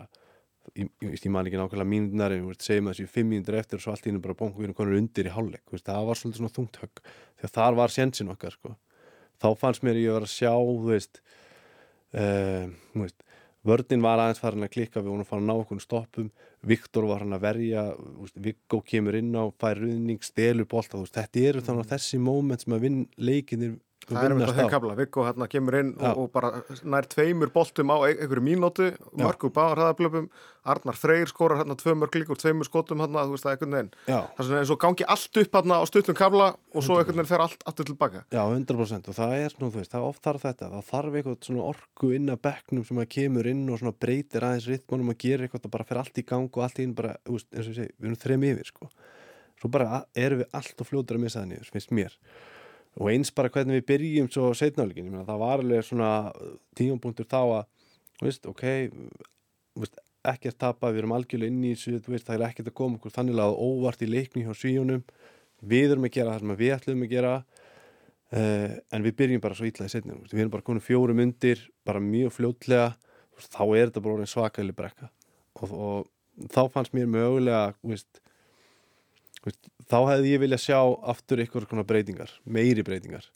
ég, 0.73 0.89
ég, 1.03 1.27
man 1.31 1.47
ekki 1.47 1.59
nákvæmlega 1.59 2.39
veist, 2.47 2.65
segjum 2.65 2.89
þessi 2.91 3.07
fimm 3.11 3.31
mínútur 3.33 3.59
eftir 3.59 3.79
og 3.79 3.85
svo 3.85 3.93
allt 3.93 4.07
í 4.07 4.11
hennu 4.11 4.23
bara 4.23 4.37
bongu 4.37 4.59
við 4.59 4.69
erum 4.69 4.77
konur 4.77 4.97
undir 4.97 5.29
í 5.29 5.33
hálfleik, 5.33 5.65
veist, 5.71 5.85
það 5.85 6.09
var 6.09 6.19
svolítið 6.19 6.41
svona 6.41 6.55
þungt 6.55 6.79
högg. 6.81 7.03
Því 7.35 7.47
að 7.47 7.55
þar 7.59 7.77
var 7.79 7.93
sjensin 7.93 8.33
okkar 8.33 8.55
sko. 8.55 8.75
þá 9.35 9.47
fannst 9.59 9.83
mér 9.83 9.99
ég 9.99 10.09
að 10.09 10.15
vera 10.15 10.29
að 10.29 10.31
sjá 10.31 10.51
þú 10.55 10.89
veist, 10.89 11.21
uh, 12.15 12.67
þú 12.93 13.03
veist 13.03 13.24
vörnin 13.65 14.03
var 14.05 14.21
aðeins 14.21 14.41
farin 14.41 14.65
að 14.65 14.73
klikka 14.75 15.01
við 15.01 15.11
vorum 15.11 15.25
að 15.25 15.31
fara 15.31 15.43
að 15.43 15.49
ná 15.49 15.55
okkur 15.55 15.81
stoppum. 15.83 16.29
Viktor 16.65 17.07
var 17.09 17.23
hann 17.23 17.35
að 17.35 17.45
verja 17.45 17.83
Viggo 18.41 18.81
kemur 18.85 19.17
inn 19.19 19.33
á 19.37 19.45
fær 19.61 19.81
ruðning, 19.81 20.21
stelur 20.25 20.69
bolta 20.69 21.01
þetta 21.01 21.43
eru 21.49 21.65
þannig 21.65 21.85
að 21.85 21.95
þessi 21.95 22.21
móment 22.21 22.63
sem 22.63 22.77
að 22.77 22.85
vinn 22.87 23.01
leikinir 23.17 23.75
Það 24.05 24.25
er 24.27 24.33
með 24.37 24.51
þeim 24.53 24.67
kabla, 24.69 24.95
Viggo 24.99 25.23
hérna 25.25 25.47
kemur 25.49 25.75
inn 25.79 25.87
og, 25.97 26.19
og 26.21 26.27
bara 26.33 26.51
nær 26.85 27.07
tveimur 27.09 27.49
boltum 27.53 27.89
á 27.89 28.05
einhverju 28.05 28.43
mínótu, 28.45 28.89
mörgur 29.17 29.49
báðar 29.55 29.79
hraðablöfum 29.79 30.27
Arnar 30.69 30.97
Freyr 30.97 31.29
skorar 31.29 31.61
hérna 31.61 31.77
tvö 31.77 31.95
mörg 31.97 32.17
líkur, 32.17 32.37
tveimur 32.37 32.67
skotum 32.67 33.01
hérna, 33.01 33.23
þú 33.25 33.33
veist 33.33 33.47
það 33.47 33.55
einhvern 33.55 33.75
veginn. 33.75 33.89
Það 34.05 34.41
er 34.43 34.47
svona 34.47 34.61
eins 34.61 34.73
og 34.75 34.79
gangi 34.81 35.07
allt 35.15 35.39
upp 35.41 35.57
hérna 35.57 35.79
á 35.81 35.83
stuttum 35.89 36.17
kabla 36.17 36.51
og 36.53 36.85
svo 36.85 36.99
einhvern 36.99 37.21
veginn 37.21 37.31
fer 37.31 37.45
allt 37.45 37.65
aftur 37.69 37.89
tilbaka. 37.89 38.23
Já, 38.33 38.41
100% 38.43 39.09
og 39.09 39.17
það 39.17 39.35
er 39.39 39.53
svona, 39.55 39.71
þú 39.73 39.81
veist, 39.81 39.93
það 39.93 40.07
oft 40.11 40.23
þarf 40.25 40.45
þetta. 40.45 40.71
Það 40.75 40.87
þarf 40.91 41.19
eitthvað 41.19 41.37
svona 41.49 41.67
orku 41.73 42.11
inn 42.17 42.33
að 42.33 42.41
bekknum 42.45 42.87
sem 42.89 43.01
að 43.01 43.11
kemur 43.17 43.51
inn 43.53 43.67
og 43.69 43.81
svona 43.81 43.97
breytir 44.05 44.47
aðeins 44.49 44.69
ritmánum 44.69 45.13
að 45.13 45.21
gera 45.25 45.45
eitthvað 45.45 45.69
og 45.69 45.75
bara 45.77 45.89
fer 45.89 46.01
allt 46.01 46.21
í 46.21 46.25
gang 46.33 46.49
og 46.49 46.65
allt 46.65 46.81
í 46.81 46.85
inn 46.85 46.97
bara, 46.97 47.13
þú 47.25 47.37
veist, 47.37 47.51
eins 47.53 47.69
og 47.69 47.73
ég 47.73 47.79
segi, 47.81 47.95
við 47.97 48.11
erum 48.11 48.21
þrem 48.25 48.49
yfir 48.51 48.73
sko. 48.73 48.89
svo 49.61 49.69
bara 49.71 50.01
erum 50.17 50.41
við 50.41 50.57
allt 50.57 50.81
og 50.81 50.89
fljóður 50.89 51.15
að 51.15 51.21
missa 51.23 51.39
það 51.39 51.51
niður, 51.53 51.69
finnst 51.71 51.93
mér 51.95 52.17
og 52.95 53.11
eins 53.11 53.31
bara 53.35 53.51
hvernig 53.51 53.81
við 53.81 53.87
byrjum 53.91 54.31
svo 54.31 54.51
setnálegin, 54.55 55.09
ég 55.09 55.13
meina 55.13 55.27
það 55.27 55.41
var 55.43 55.63
alveg 55.63 55.85
svona 55.85 56.09
tímapunktur 56.77 57.27
þá 57.27 57.39
að, 57.43 57.63
veist, 58.23 58.47
ok 58.47 58.65
veist, 59.75 59.99
ekkert 60.25 60.57
tapa, 60.61 60.89
við 60.89 61.03
erum 61.03 61.15
algjörlega 61.17 61.51
inn 61.51 61.65
í 61.67 61.75
þessu, 61.75 61.99
það 62.01 62.35
er 62.37 62.47
ekkert 62.47 62.71
að 62.71 62.77
koma 62.79 62.99
okkur 62.99 63.13
þannig 63.13 63.41
að 63.43 63.57
óvart 63.61 64.01
í 64.01 64.09
leikni 64.09 64.45
hjá 64.45 64.55
svíjónum 64.57 65.03
við 65.65 65.93
erum 65.93 66.07
að 66.07 66.15
gera 66.15 66.33
það 66.33 66.43
sem 66.43 66.57
við 66.59 66.73
ætlum 66.75 67.05
að 67.05 67.13
gera 67.13 67.33
uh, 68.35 68.73
en 68.95 69.05
við 69.05 69.17
byrjum 69.21 69.43
bara 69.43 69.57
svo 69.57 69.69
ítlaði 69.69 69.93
setnum, 69.93 70.23
við 70.31 70.43
erum 70.43 70.53
bara 70.55 70.65
konum 70.65 70.83
fjórum 70.83 71.21
undir 71.23 71.61
bara 71.87 72.03
mjög 72.03 72.35
fljótlega. 72.35 72.93
Þá 73.35 73.63
er 73.65 73.89
þetta 73.89 74.03
bara 74.05 74.25
svakalig 74.31 74.75
brekka. 74.77 75.09
Og, 75.59 75.71
og 75.75 76.47
þá 76.53 76.61
fannst 76.71 76.93
mér 76.95 77.09
mögulega 77.11 77.73
veist, 77.83 78.21
þá 79.91 79.97
hefði 80.11 80.33
ég 80.33 80.43
vilja 80.43 80.61
sjá 80.61 80.79
aftur 81.11 81.41
ykkur 81.43 81.67
konar 81.69 81.87
breytingar, 81.87 82.31
meiri 82.45 82.83
breytingar. 82.85 83.27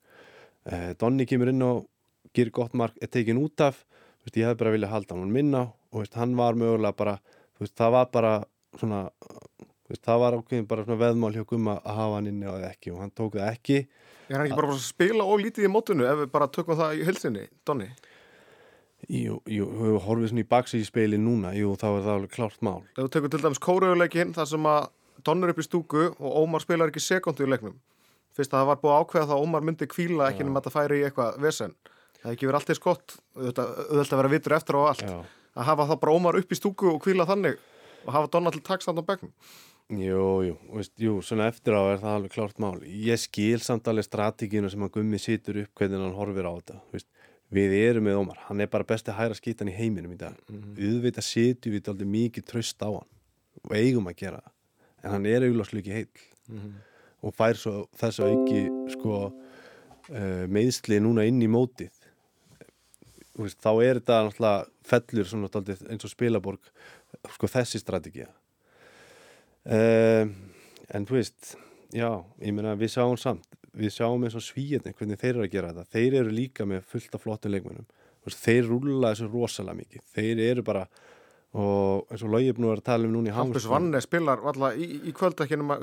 Eh, 0.70 0.94
Donni 1.00 1.28
kemur 1.30 1.52
inn 1.52 1.66
og 1.66 1.88
gerir 2.36 2.54
gott 2.56 2.76
mark, 2.78 2.98
er 3.02 3.12
tekin 3.12 3.42
út 3.42 3.62
af. 3.64 3.84
Veist, 4.24 4.38
ég 4.38 4.50
hefði 4.50 4.60
bara 4.60 4.76
vilja 4.76 4.92
halda 4.92 5.16
hann 5.16 5.34
minna 5.34 5.68
og 5.94 6.04
veist, 6.04 6.18
hann 6.20 6.36
var 6.38 6.58
mögulega 6.60 6.96
bara 6.98 7.20
það 7.68 7.94
var 7.96 8.10
bara 8.14 8.34
svona 8.78 9.08
það 10.06 10.22
var 10.22 10.38
ákveðin 10.38 10.68
bara 10.70 10.86
svona 10.86 11.00
veðmál 11.02 11.34
hjá 11.34 11.46
Gumma 11.48 11.80
að 11.80 11.98
hafa 11.98 12.20
hann 12.20 12.30
inni 12.30 12.50
og 12.50 12.66
ekki 12.68 12.94
og 12.94 13.02
hann 13.04 13.14
tók 13.16 13.40
það 13.40 13.50
ekki. 13.50 13.80
Er 14.30 14.38
hann 14.38 14.46
ekki 14.46 14.60
bara 14.60 14.76
að 14.76 14.84
spila 14.86 15.26
og 15.26 15.42
lítið 15.42 15.66
í 15.66 15.72
mótunu 15.74 16.06
ef 16.06 16.22
við 16.22 16.32
bara 16.36 16.50
tökum 16.54 16.78
það 16.78 17.00
í 17.00 17.08
helsinni, 17.08 17.48
Donni? 17.66 17.90
Jú, 19.10 19.40
jú, 19.48 19.66
horfum 20.04 20.28
svona 20.28 20.44
í 20.44 20.50
baksi 20.50 20.82
í 20.84 20.86
speili 20.86 21.18
núna, 21.18 21.54
jú, 21.56 21.72
þá 21.80 21.88
er 21.88 22.02
það 22.04 22.14
alveg 22.14 22.34
klárt 22.36 22.64
mál. 22.68 22.82
Ef 22.94 23.06
við 23.06 23.12
tökum 23.16 23.32
til 23.34 23.42
dæmis 23.46 23.62
kóruðuleikin 23.64 24.34
þar 24.36 24.50
sem 24.52 24.68
að 24.70 24.90
Donni 25.30 25.48
er 25.48 25.54
upp 25.54 25.62
í 25.62 25.68
stúku 25.68 26.04
og 26.10 26.38
Ómar 26.42 26.66
spilar 26.66 26.92
ekki 26.92 27.06
sekundu 27.06 27.46
í 27.46 27.52
leiknum 27.54 27.78
fyrst 28.36 28.54
að 28.54 28.64
það 28.64 28.70
var 28.72 28.84
búið 28.84 28.94
að 28.96 29.02
ákveða 29.06 29.30
það 29.30 29.38
að 29.38 29.46
Ómar 29.46 29.66
myndi 29.68 29.90
kvíla 29.90 30.30
ekki 30.32 30.46
nema 30.48 30.62
að 30.62 30.70
það 30.70 30.78
færi 30.78 31.00
í 31.00 31.08
eitthvað 31.08 31.42
vesen 31.46 31.76
það 32.20 32.32
ekki 32.34 32.50
verið 32.50 32.60
alltaf 32.60 32.80
skott 32.80 33.18
auðvitað 33.38 34.14
að 34.14 34.22
vera 34.22 34.34
vitur 34.36 34.56
eftir 34.58 34.80
á 34.80 34.82
allt 34.92 35.04
Já. 35.06 35.18
að 35.56 35.68
hafa 35.70 35.90
það 35.92 36.02
bara 36.04 36.16
Ómar 36.20 36.40
upp 36.40 36.54
í 36.56 36.60
stúku 36.60 36.94
og 36.94 37.02
kvíla 37.04 37.28
þannig 37.30 37.60
og 38.06 38.14
hafa 38.16 38.32
Donna 38.34 38.54
til 38.56 38.64
takstand 38.66 39.00
á 39.00 39.04
begnum 39.06 39.34
Jú, 39.90 40.26
jú, 40.46 40.56
veist, 40.70 40.94
jú, 41.02 41.16
svona 41.26 41.48
eftir 41.50 41.74
á 41.74 41.82
er 41.90 41.98
það 41.98 42.16
alveg 42.20 42.34
klárt 42.36 42.60
mál. 42.62 42.76
Ég 42.86 43.18
skil 43.18 43.58
samt 43.66 43.88
alveg 43.90 44.06
strategínu 44.06 44.70
sem 44.70 44.84
að 44.86 44.92
Gummi 45.00 45.18
situr 45.18 45.64
upp 45.64 45.82
hvernig 45.82 46.04
hann 46.04 46.14
horfir 46.14 46.46
á 46.46 46.54
þetta. 46.54 46.76
Veist. 46.94 47.08
Við 47.50 47.74
erum 47.74 48.06
með 48.06 48.20
Ómar, 48.20 48.44
hann 48.46 48.62
er 48.62 48.70
bara 48.70 48.86
besti 48.86 49.16
hæra 49.18 49.34
skítan 49.34 49.72
í 49.72 49.74
heiminum 49.74 50.14
í 50.14 50.20
dag. 50.20 50.36
Mm 50.46 50.60
-hmm. 50.62 50.76
Uðvitað 50.90 51.26
situr 51.26 51.74
við 51.74 51.90
aldrei 51.90 52.06
mikið 52.06 52.46
tröst 52.46 52.78
á 52.86 52.90
hann 52.94 53.10
og 53.66 53.74
eigum 53.74 54.06
að 54.06 54.20
gera 54.22 54.44
það. 54.46 54.54
En 55.04 55.16
hann 55.16 55.28
er 55.30 55.46
augláslu 55.48 55.82
ekki 55.82 55.96
heill. 55.96 56.26
Mm 56.50 56.60
-hmm. 56.60 56.76
og 57.22 57.36
fær 57.36 57.58
svo 57.60 57.90
þess 58.00 58.20
að 58.20 58.32
ekki 58.34 58.92
sko, 58.96 59.16
uh, 60.10 60.46
meðsli 60.48 61.00
núna 61.00 61.26
inn 61.28 61.42
í 61.42 61.48
mótið. 61.48 61.92
Veist, 63.38 63.60
þá 63.62 63.72
er 63.84 64.00
þetta 64.00 64.24
náttúrulega 64.26 64.66
fellur 64.84 65.26
svona, 65.26 65.50
eins 65.92 66.04
og 66.04 66.12
spilaborg 66.12 66.60
sko, 67.30 67.48
þessi 67.48 67.80
strategíja 67.80 68.28
um, 69.64 70.34
en 70.90 71.06
þú 71.06 71.16
veist 71.16 71.56
já, 71.96 72.10
ég 72.42 72.54
meina 72.54 72.76
við 72.76 72.92
sjáum 72.96 73.18
samt 73.18 73.60
við 73.78 73.94
sjáum 73.94 74.24
eins 74.26 74.36
og 74.36 74.44
svíðin 74.44 74.96
hvernig 74.98 75.20
þeir 75.22 75.36
eru 75.36 75.46
að 75.46 75.54
gera 75.54 75.72
þetta. 75.74 75.92
Þeir 75.94 76.18
eru 76.22 76.34
líka 76.34 76.66
með 76.68 76.84
fullt 76.90 77.16
af 77.16 77.24
flottum 77.24 77.54
leikmennum 77.54 77.88
þeir 78.30 78.68
rúla 78.68 79.14
þessu 79.14 79.30
rosalega 79.32 79.80
mikið. 79.80 80.02
Þeir 80.14 80.42
eru 80.44 80.64
bara 80.66 80.84
og 81.58 82.12
eins 82.14 82.22
og 82.26 82.36
nú 82.62 82.70
er 82.70 82.78
að 82.78 82.86
tala 82.86 83.08
um 83.08 83.16
núna 83.16 83.32
í 83.32 83.34
Hampus. 83.34 83.66
Vanne 83.70 84.02
spilar 84.04 84.44
alltaf 84.44 84.78
í, 84.78 84.86
í 85.10 85.16
kvöldekkinum 85.18 85.74
að 85.74 85.82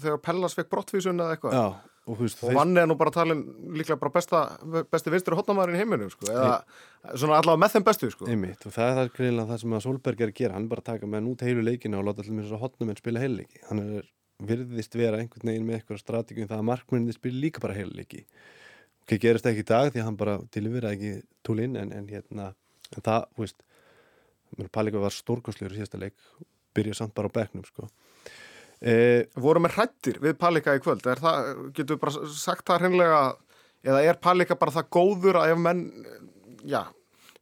þegar 0.00 0.22
Pellas 0.24 0.56
fekk 0.56 0.72
brottvísun 0.72 1.20
eða 1.20 1.36
eitthvað. 1.36 1.52
Já, 1.52 1.66
og, 2.06 2.18
veist, 2.22 2.40
og 2.40 2.56
Vanne 2.56 2.80
er 2.80 2.88
nú 2.88 2.96
bara 2.96 3.12
talin 3.12 3.42
líklega 3.76 4.00
bara 4.00 4.14
besta, 4.14 4.42
besti 4.88 5.12
vinstur 5.12 5.36
hotnamaður 5.36 5.76
í 5.76 5.82
heiminum 5.82 6.10
sko, 6.12 6.30
eða 6.32 6.56
svona 7.12 7.42
allavega 7.42 7.62
með 7.66 7.76
þeim 7.76 7.86
bestu 7.90 8.10
sko. 8.14 8.30
Einmitt, 8.32 8.64
og 8.64 8.72
það 8.72 8.88
er 8.88 8.96
það 9.00 9.14
greinlega 9.18 9.50
það 9.52 9.62
sem 9.64 9.76
að 9.76 9.84
Solberg 9.84 10.24
er 10.24 10.32
að 10.32 10.38
gera. 10.40 10.56
Hann 10.56 10.64
er 10.64 10.72
bara 10.72 10.84
að 10.84 10.90
taka 10.94 11.12
með 11.12 11.26
nút 11.28 11.44
heilu 11.44 11.62
leikina 11.66 12.00
og 12.00 12.08
láta 12.08 12.24
allir 12.24 12.38
með 12.38 12.46
þess 12.46 12.56
að 12.56 12.64
hotnum 12.64 12.92
en 12.92 13.00
spila 13.02 13.20
heiluleiki 13.20 13.58
hann 13.68 13.80
er 13.84 14.08
virðist 14.46 14.96
vera 14.96 15.20
einhvern 15.20 15.48
veginn 15.48 15.64
með 15.68 15.78
eitthvað 15.78 16.02
strategið 16.02 16.50
það 16.50 16.60
að 16.60 16.68
markmenninni 16.68 17.14
spila 17.16 17.40
líka 17.40 17.62
bara 17.64 17.76
heiluleiki 17.76 18.20
og 18.26 19.06
það 19.08 19.22
gerist 19.22 19.48
ekki 19.48 19.62
í 19.64 19.68
dag 19.70 19.92
því 19.94 20.02
Pallika 24.72 25.02
var 25.02 25.14
stórkostlegur 25.14 25.74
í 25.74 25.80
síðasta 25.80 26.00
leik 26.00 26.16
byrja 26.76 26.96
samt 26.98 27.14
bara 27.16 27.30
á 27.32 27.36
bekknum 27.36 27.64
sko. 27.66 27.88
eh, 28.80 29.26
voru 29.40 29.62
með 29.64 29.78
hrættir 29.78 30.20
við 30.20 30.36
Pallika 30.40 30.76
í 30.76 30.82
kvöld? 30.84 31.04
Það, 31.04 31.50
getur 31.72 31.96
við 31.96 32.02
bara 32.04 32.30
sagt 32.36 32.66
það 32.68 32.84
hreinlega 32.84 33.20
eða 33.86 34.04
er 34.04 34.20
Pallika 34.20 34.58
bara 34.58 34.74
það 34.74 34.90
góður 34.98 35.40
að 35.40 35.54
ef 35.54 35.62
menn 35.62 35.82
já, 36.66 36.82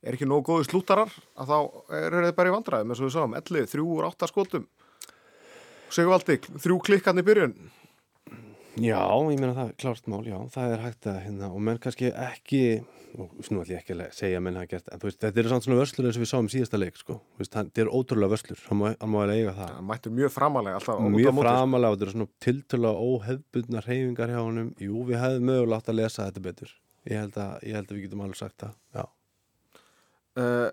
er 0.05 0.17
ekki 0.17 0.29
nógu 0.29 0.51
góði 0.51 0.69
slútarar 0.69 1.13
að 1.41 1.51
þá 1.51 1.59
eru 2.01 2.25
þeir 2.27 2.37
bara 2.39 2.51
í 2.51 2.55
vandræðum 2.55 2.93
eins 2.93 3.01
og 3.01 3.09
við 3.09 3.17
sáum, 3.17 3.39
11, 3.41 3.71
3 3.73 3.87
úr 3.95 4.09
8 4.11 4.31
skotum. 4.31 4.69
Sigvaldi, 5.95 6.39
þrjú 6.59 6.79
klikkarni 6.85 7.23
í 7.25 7.27
byrjun 7.27 7.57
Já, 8.75 9.01
ég 9.31 9.39
meina 9.39 9.55
það 9.55 9.69
er 9.71 9.79
klárt 9.79 10.09
mál, 10.11 10.25
já, 10.27 10.37
það 10.51 10.73
er 10.75 10.81
hægt 10.83 11.07
að 11.07 11.21
hérna, 11.23 11.51
og 11.55 11.63
menn 11.63 11.79
kannski 11.83 12.11
ekki 12.11 12.63
og 13.15 13.31
nú 13.31 13.39
ætlum 13.39 13.61
ég 13.71 13.79
ekki 13.79 13.95
að 13.95 14.09
segja 14.17 14.41
menn 14.43 14.57
hafa 14.59 14.67
gert 14.73 14.89
en 14.91 14.99
þú 14.99 15.07
veist, 15.07 15.21
þetta 15.23 15.41
eru 15.41 15.49
svona 15.53 15.79
vörslur 15.79 16.09
eins 16.09 16.17
og 16.19 16.23
við 16.25 16.31
sáum 16.33 16.49
í 16.49 16.53
síðasta 16.55 16.81
leik 16.81 16.97
sko, 16.99 17.15
þú 17.23 17.43
veist, 17.45 17.55
þetta 17.55 17.83
eru 17.85 17.95
ótrúlega 17.95 18.33
vörslur 18.33 18.63
hann 18.67 18.81
má, 18.81 18.87
hann 18.99 19.13
má 19.13 19.19
eiga 19.31 19.55
það. 19.55 19.71
Það 19.71 19.87
mættu 19.91 20.09
mjög 20.19 20.33
framalega 20.35 20.81
alltaf 20.81 21.05
mjög 21.15 21.39
framalega 21.39 21.91
og 21.91 21.95
þetta 21.95 22.07
eru 22.09 22.15
svona 22.17 22.31
tiltölulega 22.47 23.05
óhefbundna 23.11 23.85
reyfingar 23.87 24.33
hjá 24.35 24.41
honum. 24.41 24.73
Jú, 24.83 24.95
við 25.07 25.23
hefðum 25.23 25.47
mögulega 25.53 25.79
átt 25.79 25.93
að 25.93 25.99
lesa 26.01 26.27
þetta 26.27 26.45
betur. 26.49 26.71
Ég 27.07 27.23
held 27.23 27.39
að, 27.39 27.53
ég 27.63 27.79
held 27.79 27.87
að 27.87 27.95
við 27.95 28.05
getum 28.09 28.25
alveg 28.25 28.41
sagt 28.41 28.65
það 28.65 28.75
já, 28.99 29.05
uh, 30.41 30.71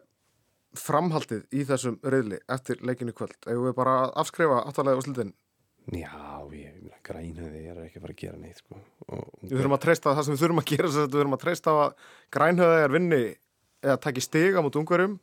framhaldið 0.81 1.41
í 1.51 1.65
þessum 1.67 2.00
reyðli 2.01 2.39
eftir 2.50 2.81
leikinu 2.81 3.13
kvöld, 3.13 3.38
að 7.20 7.25
ég, 7.25 7.32
ég 7.32 7.36
grænhöði 7.36 7.62
er 7.72 7.84
ekki 7.86 8.00
að 8.00 8.06
fara 8.06 8.15
að 8.15 8.22
gera 8.24 8.39
neitt 8.39 8.62
sko. 8.62 8.80
og, 9.08 9.27
við 9.41 9.58
þurfum 9.58 9.77
að 9.77 9.84
treysta 9.86 10.15
það 10.15 10.25
sem 10.27 10.36
við 10.36 10.44
þurfum 10.44 10.62
að 10.62 10.72
gera, 10.72 10.91
við 10.96 11.13
þurfum 11.15 11.38
að 11.38 11.44
treysta 11.44 11.75
að 11.82 12.08
grænhöðaðar 12.38 12.96
vinni 12.98 13.22
eða 13.82 14.00
taki 14.06 14.25
stiga 14.25 14.65
mot 14.65 14.82
ungverjum 14.82 15.20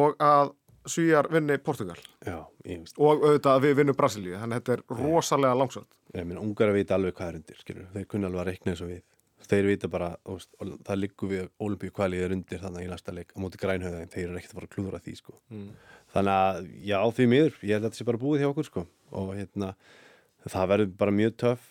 og 0.00 0.16
að 0.22 0.56
Svíjar 0.88 1.26
vinni 1.28 1.58
Portugal 1.60 1.98
já, 2.24 2.38
ég 2.64 2.86
og 2.96 3.20
auðvitað 3.20 3.52
að 3.52 3.64
við 3.66 3.74
vinnum 3.82 3.96
Brasilíu 3.98 4.38
þannig 4.40 4.56
að 4.56 4.62
þetta 4.62 4.72
er 4.72 5.02
rosalega 5.02 5.82
ég 6.16 6.24
meina, 6.24 6.40
ungar 6.40 6.72
að 6.72 6.78
vita 6.78 6.96
alveg 6.96 7.16
hvað 7.18 7.28
er 7.28 7.38
undir 7.40 7.58
skilur. 7.60 7.88
þeir 7.92 8.06
kunna 8.08 8.30
alveg 8.30 8.40
að 8.40 8.48
reikna 8.48 8.72
eins 8.72 8.80
og 8.84 8.88
við 8.88 9.02
þeir 9.50 9.68
vita 9.70 9.90
bara, 9.90 10.10
veist, 10.28 10.50
og 10.60 10.74
það 10.86 11.00
liggur 11.00 11.30
við 11.30 11.48
olimpíu 11.64 11.94
kvalið 11.94 12.24
er 12.24 12.34
undir 12.36 12.62
þannig 12.62 12.86
í 12.86 12.90
næsta 12.90 13.14
leik 13.14 13.32
á 13.34 13.38
móti 13.42 13.60
grænhöðin, 13.60 14.12
þeir 14.12 14.26
eru 14.26 14.38
ekkert 14.38 14.52
að 14.52 14.58
fara 14.60 14.68
að 14.68 14.74
klúðra 14.74 15.00
því 15.04 15.14
sko. 15.18 15.34
Mm. 15.50 15.70
þannig 16.14 16.38
að, 16.44 16.68
já, 16.90 16.98
því 17.16 17.26
miður 17.32 17.56
ég 17.60 17.72
held 17.72 17.80
að 17.80 17.88
þetta 17.88 18.00
sé 18.00 18.08
bara 18.10 18.22
búið 18.24 18.44
hjá 18.44 18.50
okkur 18.50 18.68
sko. 18.68 18.86
og 19.10 19.32
hérna, 19.34 19.72
það 20.48 20.72
verður 20.72 20.96
bara 21.02 21.14
mjög 21.14 21.36
töff 21.44 21.70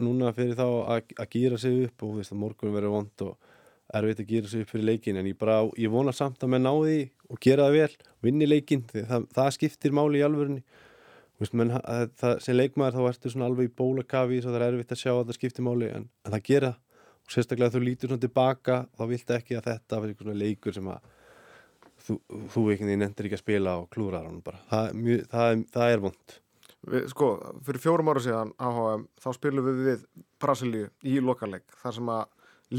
núna 0.00 0.32
fyrir 0.34 0.58
þá 0.58 0.66
að, 0.66 1.14
að 1.20 1.32
gýra 1.34 1.58
sig 1.60 1.86
upp 1.86 2.04
og 2.04 2.12
þú 2.12 2.20
veist 2.20 2.36
morgun 2.38 2.74
verður 2.74 2.94
vond 2.96 3.24
og 3.26 3.50
erfitt 3.98 4.22
að 4.22 4.30
gýra 4.30 4.50
sig 4.50 4.64
upp 4.64 4.70
fyrir 4.72 4.86
leikin 4.86 5.18
en 5.20 5.28
ég 5.28 5.38
bara, 5.38 5.62
ég 5.78 5.92
vona 5.92 6.14
samt 6.14 6.42
að 6.42 6.52
menn 6.54 6.66
ná 6.66 6.72
því 6.72 6.98
og 7.30 7.40
gera 7.42 7.66
það 7.68 7.78
vel, 7.78 8.12
vinni 8.26 8.48
leikin 8.48 8.84
það, 8.90 9.26
það 9.36 9.50
skiptir 9.56 9.96
máli 9.96 10.20
í 10.20 10.26
alvörunni. 10.26 10.62
Þú 11.40 11.44
veist, 11.44 11.56
menn, 11.56 11.72
að, 11.78 12.10
það, 12.20 12.34
sem 12.44 12.56
leikmaður 12.58 12.98
þá 12.98 13.08
ertu 13.10 13.32
alveg 13.46 13.70
í 13.70 13.74
bólakafi 13.80 14.42
það 14.44 14.58
er 14.58 14.66
erfitt 14.66 14.94
að 14.94 15.02
sjá 15.02 15.12
að 15.14 15.24
það 15.30 15.38
skiptir 15.38 15.66
máli 15.66 15.88
en, 15.94 16.10
en 16.26 16.34
það 16.36 16.44
gera. 16.50 16.74
Og 17.24 17.32
sérstaklega 17.34 17.74
þú 17.74 17.82
lítur 17.86 18.10
svona 18.10 18.24
tilbaka 18.26 18.76
þá 18.98 19.02
viltu 19.08 19.36
ekki 19.36 19.56
að 19.56 19.70
þetta 19.70 20.00
eitthvað 20.00 20.26
svona 20.26 20.42
leikur 20.42 20.76
sem 20.76 20.92
að 20.92 21.08
þú, 22.04 22.18
þú 22.52 22.66
einhvern 22.66 22.90
veginn 22.90 23.06
endur 23.08 23.28
ekki 23.28 23.38
að 23.38 23.44
spila 23.44 23.76
og 23.80 23.90
klúra 23.94 24.22
hann 24.26 24.42
bara. 24.44 24.62
Það, 24.70 24.92
mjög, 25.00 25.26
það, 25.32 25.50
er, 25.56 25.90
er 25.94 26.04
vond 26.04 26.38
við, 26.88 27.06
sko, 27.12 27.30
fyrir 27.66 27.82
fjórum 27.82 28.10
ára 28.12 28.22
síðan 28.24 28.52
AHM, 28.58 29.06
þá 29.20 29.30
spilum 29.36 29.68
við 29.68 29.80
við 29.86 30.04
Brasilíu 30.40 30.90
í 31.04 31.18
lokaleg 31.24 31.64
þar 31.82 31.96
sem 31.98 32.12
að 32.14 32.26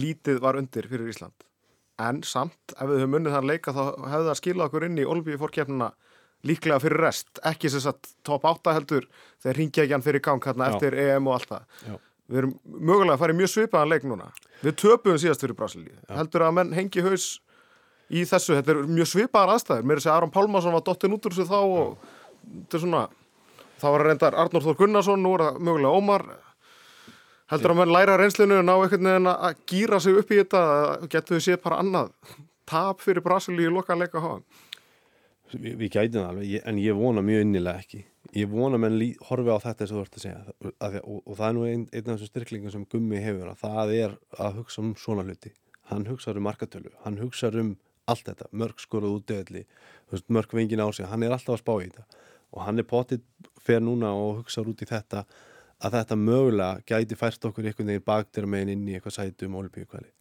lítið 0.01 0.39
var 0.43 0.59
undir 0.59 0.87
fyrir 0.89 1.11
Ísland. 1.11 1.47
En 2.01 2.21
samt, 2.25 2.73
ef 2.73 2.87
við 2.89 3.03
höfum 3.03 3.19
unnið 3.19 3.35
þann 3.35 3.49
leika 3.49 3.73
þá 3.75 3.83
hefði 4.09 4.29
það 4.29 4.39
skilað 4.39 4.69
okkur 4.69 4.85
inn 4.87 5.01
í 5.01 5.05
Olbíu 5.05 5.37
fórkjörnuna 5.41 5.91
líklega 6.47 6.79
fyrir 6.81 7.03
rest, 7.03 7.37
ekki 7.45 7.69
sem 7.69 7.83
sagt 7.83 8.15
top 8.25 8.47
8 8.49 8.73
heldur, 8.73 9.05
þegar 9.43 9.59
ringja 9.59 9.83
ekki 9.83 9.93
hann 9.93 10.05
fyrir 10.05 10.23
gang 10.25 10.41
hérna 10.41 10.71
Já. 10.71 10.73
eftir 10.73 10.97
EM 10.97 11.29
og 11.29 11.37
allt 11.37 11.51
það. 11.51 11.67
Já. 11.85 11.99
við 12.31 12.39
erum 12.39 12.51
mögulega 12.63 13.13
að 13.17 13.21
fara 13.21 13.33
í 13.33 13.37
mjög 13.37 13.49
svipaðan 13.51 13.89
leik 13.91 14.03
núna. 14.07 14.29
Við 14.63 14.75
töpum 14.79 15.17
síðast 15.19 15.41
fyrir 15.43 15.57
Brasilíu. 15.59 15.97
Heldur 16.09 16.45
að 16.47 16.53
menn 16.57 16.73
hengi 16.73 17.03
haus 17.03 17.25
í 18.07 18.23
þessu, 18.27 18.55
þetta 18.55 18.71
er 18.71 18.87
mjög 18.87 19.09
svipaðar 19.11 19.57
aðstæður. 19.57 19.83
Mér 19.83 19.97
er 19.97 20.01
að 20.01 20.05
segja 20.05 20.15
Aron 20.15 20.31
Pálmarsson 20.31 20.75
var 20.77 20.85
dottin 20.87 21.15
út 21.17 21.27
úr 21.27 21.35
þessu 21.35 21.49
þá 21.49 21.59
og 21.59 22.05
þetta 22.47 22.79
er 22.79 22.83
svona 22.85 23.01
þá 23.81 23.87
var 23.89 24.05
reyndar 24.07 24.37
Arnór 24.37 24.65
Þór 24.65 24.79
Gunnarsson 24.79 25.23
nú 25.23 25.33
er 25.35 25.45
það 25.47 25.59
mögulega 25.67 25.97
Ómar. 25.97 26.25
Heldur 27.51 27.73
að 27.73 27.81
menn 27.81 27.91
læra 27.91 28.17
reynslinu 28.19 28.61
og 28.61 28.67
ná 28.67 28.73
einhvern 28.77 29.09
veginn 29.09 29.29
að 29.31 29.63
gýra 29.67 29.99
sig 29.99 30.19
upp 30.21 30.29
í 30.31 30.39
þetta? 30.39 30.61
Getur 31.11 31.37
við 31.37 31.45
séð 31.47 31.63
bara 31.65 31.81
annað 31.83 32.13
tap 32.71 33.01
fyrir 33.03 33.25
Brasilíu 33.25 33.71
í 33.71 33.73
loka 33.73 33.97
leika 33.97 34.21
hafa 34.23 34.43
Vi, 35.51 35.73
við 35.75 35.89
gætum 35.91 36.21
það 36.21 36.29
alveg, 36.29 36.51
en 36.63 36.77
ég 36.79 36.95
vona 36.95 37.21
mjög 37.27 37.41
innilega 37.43 37.81
ekki. 37.83 38.05
Ég 38.39 38.47
vona 38.47 38.77
menn 38.79 38.93
lí, 38.95 39.09
horfi 39.27 39.51
á 39.51 39.59
þetta 39.59 39.83
eins 39.83 39.91
og 39.91 39.97
þú 39.97 40.03
ert 40.05 40.13
að 40.15 40.23
segja. 40.23 40.37
Að, 40.71 40.95
og, 41.01 41.17
og 41.25 41.35
það 41.35 41.47
er 41.49 41.57
nú 41.57 41.65
einn, 41.67 41.83
einn 41.91 42.05
af 42.05 42.13
þessum 42.13 42.29
styrklingum 42.29 42.71
sem 42.71 42.85
Gummi 42.93 43.19
hefur 43.19 43.49
að 43.51 43.59
það 43.65 43.91
er 43.97 44.13
að 44.45 44.61
hugsa 44.61 44.79
um 44.79 44.93
svona 44.95 45.25
hluti. 45.27 45.51
Hann 45.91 46.07
hugsa 46.07 46.31
um 46.31 46.47
markatölu, 46.47 46.93
hann 47.03 47.19
hugsa 47.19 47.51
um 47.51 47.73
allt 48.07 48.29
þetta, 48.29 48.47
mörg 48.63 48.79
skoruð 48.79 49.17
út 49.17 49.27
döðli 49.27 49.65
mörg 50.31 50.55
vengin 50.55 50.83
á 50.83 50.87
sig, 50.91 51.07
hann 51.07 51.23
er 51.23 51.35
alltaf 51.35 51.57
að 51.57 51.61
spá 51.65 51.73
í 51.79 51.89
þetta 51.89 52.21
og 52.51 52.65
hann 52.65 52.81
er 52.81 52.87
potið 52.87 53.23
fer 53.61 53.81
núna 53.83 54.11
og 54.17 54.41
hugsa 54.41 54.63
út 54.65 54.81
í 54.83 54.89
þetta 54.89 55.25
að 55.81 55.97
þetta 55.97 56.17
mögulega 56.19 56.81
gæti 56.85 57.17
fært 57.17 57.45
okkur 57.49 57.67
einhvern 57.67 57.93
veginn 57.93 58.05
baktir 58.05 58.47
meginn 58.49 58.75
inn 58.75 58.89
í 58.89 58.97
eitthvað 58.97 59.17
sætu 59.17 59.47
um 59.47 59.57
olíbíukvæli 59.61 60.11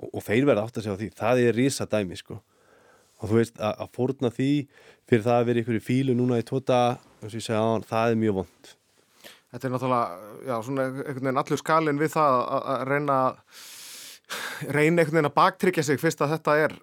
og, 0.00 0.08
og 0.10 0.24
þeir 0.26 0.48
verða 0.48 0.66
átt 0.66 0.80
að 0.80 0.86
segja 0.86 0.96
á 0.96 1.00
því, 1.00 1.10
það 1.18 1.42
er 1.44 1.58
rísa 1.58 1.86
dæmi 1.90 2.18
sko. 2.18 2.40
Og 3.22 3.30
þú 3.30 3.36
veist 3.38 3.60
að, 3.62 3.76
að 3.84 3.92
fórna 3.94 4.30
því 4.34 4.48
fyrir 5.08 5.26
það 5.26 5.36
að 5.36 5.50
vera 5.50 5.76
í 5.78 5.84
fílu 5.84 6.16
núna 6.18 6.40
í 6.40 6.46
tóta 6.46 6.80
og 7.22 7.28
ég 7.30 7.44
segja 7.44 7.62
á 7.62 7.66
hann, 7.70 7.86
það 7.86 8.14
er 8.14 8.18
mjög 8.24 8.40
vond 8.42 8.72
Þetta 9.54 9.68
er 9.68 9.70
náttúrulega, 9.70 10.30
já, 10.48 10.54
svona 10.66 10.84
einhvern 10.88 11.20
veginn 11.20 11.40
allur 11.44 11.60
skalinn 11.60 11.98
við 12.00 12.08
það 12.16 12.36
að, 12.42 12.80
reyna 12.88 13.18
reyna 14.74 15.04
einhvern 15.04 15.14
veginn 15.14 15.28
að 15.28 15.36
baktryggja 15.36 15.84
sig 15.86 16.00
fyrst 16.02 16.24
að 16.24 16.32
þetta 16.32 16.56
er 16.64 16.74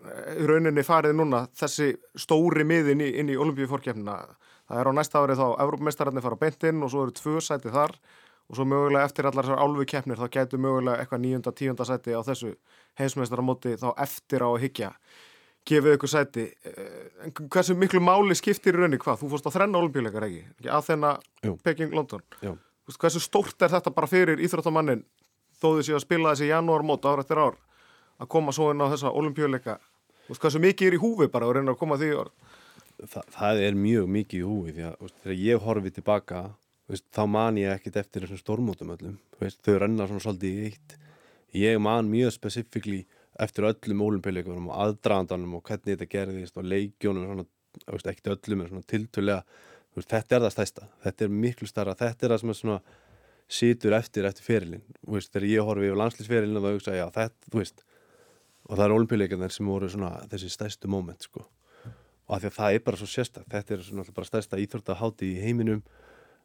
rauninni 0.47 0.85
farið 0.87 1.17
núna 1.19 1.41
þessi 1.59 1.89
stóri 2.15 2.63
miðin 2.63 3.03
í, 3.03 3.09
inn 3.19 3.33
í 3.33 3.35
olimpíufórkjafnina. 3.35 4.15
Það 4.71 4.79
er 4.79 4.87
á 4.87 4.93
næsta 4.95 5.19
árið 5.19 5.41
þá 5.41 5.47
Evrópmeistararnir 5.65 6.23
fara 6.23 6.37
beint 6.39 6.63
inn 6.69 6.83
og 6.85 6.91
svo 6.93 7.01
eru 7.03 7.15
tvö 7.17 7.41
sæti 7.43 7.71
þar 7.73 7.91
og 8.47 8.55
svo 8.55 8.63
mögulega 8.67 9.03
eftir 9.07 9.27
allar 9.27 9.43
þessar 9.43 9.59
álfu 9.65 9.83
keppnir 9.91 10.19
þá 10.19 10.29
getur 10.31 10.61
mögulega 10.63 11.01
eitthvað 11.03 11.21
nýjunda, 11.25 11.51
tíunda 11.51 11.87
sæti 11.87 12.15
á 12.15 12.21
þessu 12.23 12.53
heimsmeistaramóti 12.99 13.75
þá 13.81 13.89
eftir 13.99 14.43
á 14.43 14.47
að 14.47 14.61
hyggja 14.63 14.91
gefið 15.67 15.97
ykkur 15.97 16.09
sæti 16.13 16.45
Eh, 16.63 17.25
en 17.27 17.33
hversu 17.51 17.75
miklu 17.75 17.99
máli 18.01 18.35
skiptir 18.37 18.73
í 18.73 18.79
rauninni 18.79 18.97
hvað? 19.01 19.19
Þú 19.21 19.29
fórst 19.33 19.47
á 19.51 19.51
þrenna 19.53 19.77
olimpíuleikar 19.81 20.23
ekki? 20.25 20.45
Jú. 21.43 21.57
Peking, 21.63 21.91
London 21.93 22.23
veist, 22.87 22.99
hversu 23.01 23.19
stórt 23.21 23.61
er 23.61 23.69
þetta 23.75 23.91
bara 23.93 24.07
fyrir 24.07 24.39
íþróttamannin 24.39 25.03
þó 25.61 25.67
þið 25.75 25.83
séu 25.89 25.95
að 25.99 26.05
spila 26.07 26.31
þessi 26.33 26.47
janúarmót 26.49 27.05
ár 27.05 27.19
eftir 27.21 27.37
ár 27.43 27.59
að 28.21 28.27
koma 28.29 28.51
svo 28.55 28.71
inn 28.71 28.81
á 28.81 28.87
þessa 28.93 29.11
olimpíuleika 29.11 29.77
hversu 30.31 30.59
mikið 30.63 30.87
er 30.87 30.95
í 30.97 31.01
húfi 31.01 31.27
bara 31.27 31.45
og 31.49 31.55
reyna 31.57 31.75
að 31.75 31.79
koma 31.81 31.97
því 31.99 32.11
orð 32.23 32.50
Þa, 33.01 33.21
það 33.33 33.59
er 33.65 33.77
mjög 33.77 34.09
mikið 34.13 34.41
í 34.41 34.45
húi 34.45 34.73
því 34.75 34.83
að 34.85 35.13
þegar 35.23 35.39
ég 35.41 35.63
horfi 35.65 35.91
tilbaka 35.95 36.41
veist, 36.91 37.07
þá 37.15 37.23
man 37.33 37.57
ég 37.57 37.73
ekkit 37.73 37.97
eftir 38.01 38.25
þessum 38.25 38.41
stórmótum 38.41 38.91
öllum 38.93 39.15
veist, 39.41 39.61
þau 39.65 39.79
renna 39.81 40.05
svona 40.09 40.21
svolítið 40.21 40.59
í 40.59 40.67
eitt. 40.69 40.97
Ég 41.57 41.81
man 41.81 42.11
mjög 42.11 42.35
spesifíkli 42.35 43.01
eftir 43.41 43.65
öllum 43.69 44.03
ólimpíuleikunum 44.05 44.69
og 44.69 44.79
aðdragandanum 44.85 45.57
og 45.57 45.65
hvernig 45.65 45.95
þetta 45.95 46.09
gerðist 46.11 46.59
og 46.59 46.67
leikjónum 46.67 47.45
ekkit 48.11 48.33
öllum 48.35 48.65
en 48.65 48.71
svona 48.71 48.89
tiltölega 48.91 49.41
veist, 49.95 50.11
þetta 50.11 50.37
er 50.37 50.45
það 50.45 50.53
stæsta, 50.55 50.89
þetta 51.05 51.25
er 51.25 51.39
miklu 51.45 51.69
starra 51.69 51.95
þetta 51.97 52.27
er 52.27 52.33
það 52.33 52.43
sem 52.43 52.53
er 52.53 52.59
svona 52.59 52.81
situr 53.51 53.95
eftir 53.97 54.27
eftir 54.29 54.45
veist, 55.07 55.31
þegar 55.31 55.47
ég 55.49 55.67
horfi 55.67 55.89
yfir 55.89 55.99
landslýsferilinn 55.99 56.59
og 56.59 56.67
það 56.67 56.77
hugsa, 56.77 56.97
já, 56.99 57.07
þetta, 57.15 57.49
þú 57.49 57.63
veist 57.63 57.83
og 58.67 58.77
það 58.77 58.85
er 58.85 58.95
olimpíuleikarnir 58.97 59.55
sem 59.55 59.71
voru 59.71 59.89
svona 59.89 60.11
þessi 60.31 60.51
stæstu 60.53 60.91
moment, 60.91 61.27
sko 61.27 61.47
og 62.31 62.37
af 62.37 62.43
því 62.45 62.49
að 62.49 62.57
það 62.57 62.77
er 62.77 62.83
bara 62.87 63.01
svo 63.01 63.09
sérstak 63.11 63.47
þetta 63.51 63.75
er 63.75 63.85
svona 63.85 64.15
bara 64.15 64.29
stærsta 64.29 64.59
íþróttahátti 64.63 65.33
í 65.33 65.39
heiminum 65.43 65.81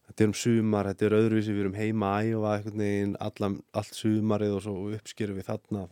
þetta 0.08 0.24
er 0.24 0.30
um 0.32 0.36
sumar, 0.42 0.90
þetta 0.90 1.06
er 1.06 1.18
öðruvísi 1.20 1.54
við 1.54 1.64
erum 1.64 1.78
heima 1.78 2.12
að 2.18 2.30
æfa 2.32 2.72
veginn 2.72 3.16
allan, 3.22 3.60
allt 3.70 3.94
sumarið 3.94 4.56
og 4.58 4.64
svo 4.66 4.78
uppskerum 4.98 5.38
við 5.38 5.50
þarna 5.52 5.86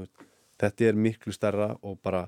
þetta 0.59 0.89
er 0.89 0.99
miklu 0.99 1.35
stærra 1.35 1.77
og 1.83 2.01
bara 2.03 2.27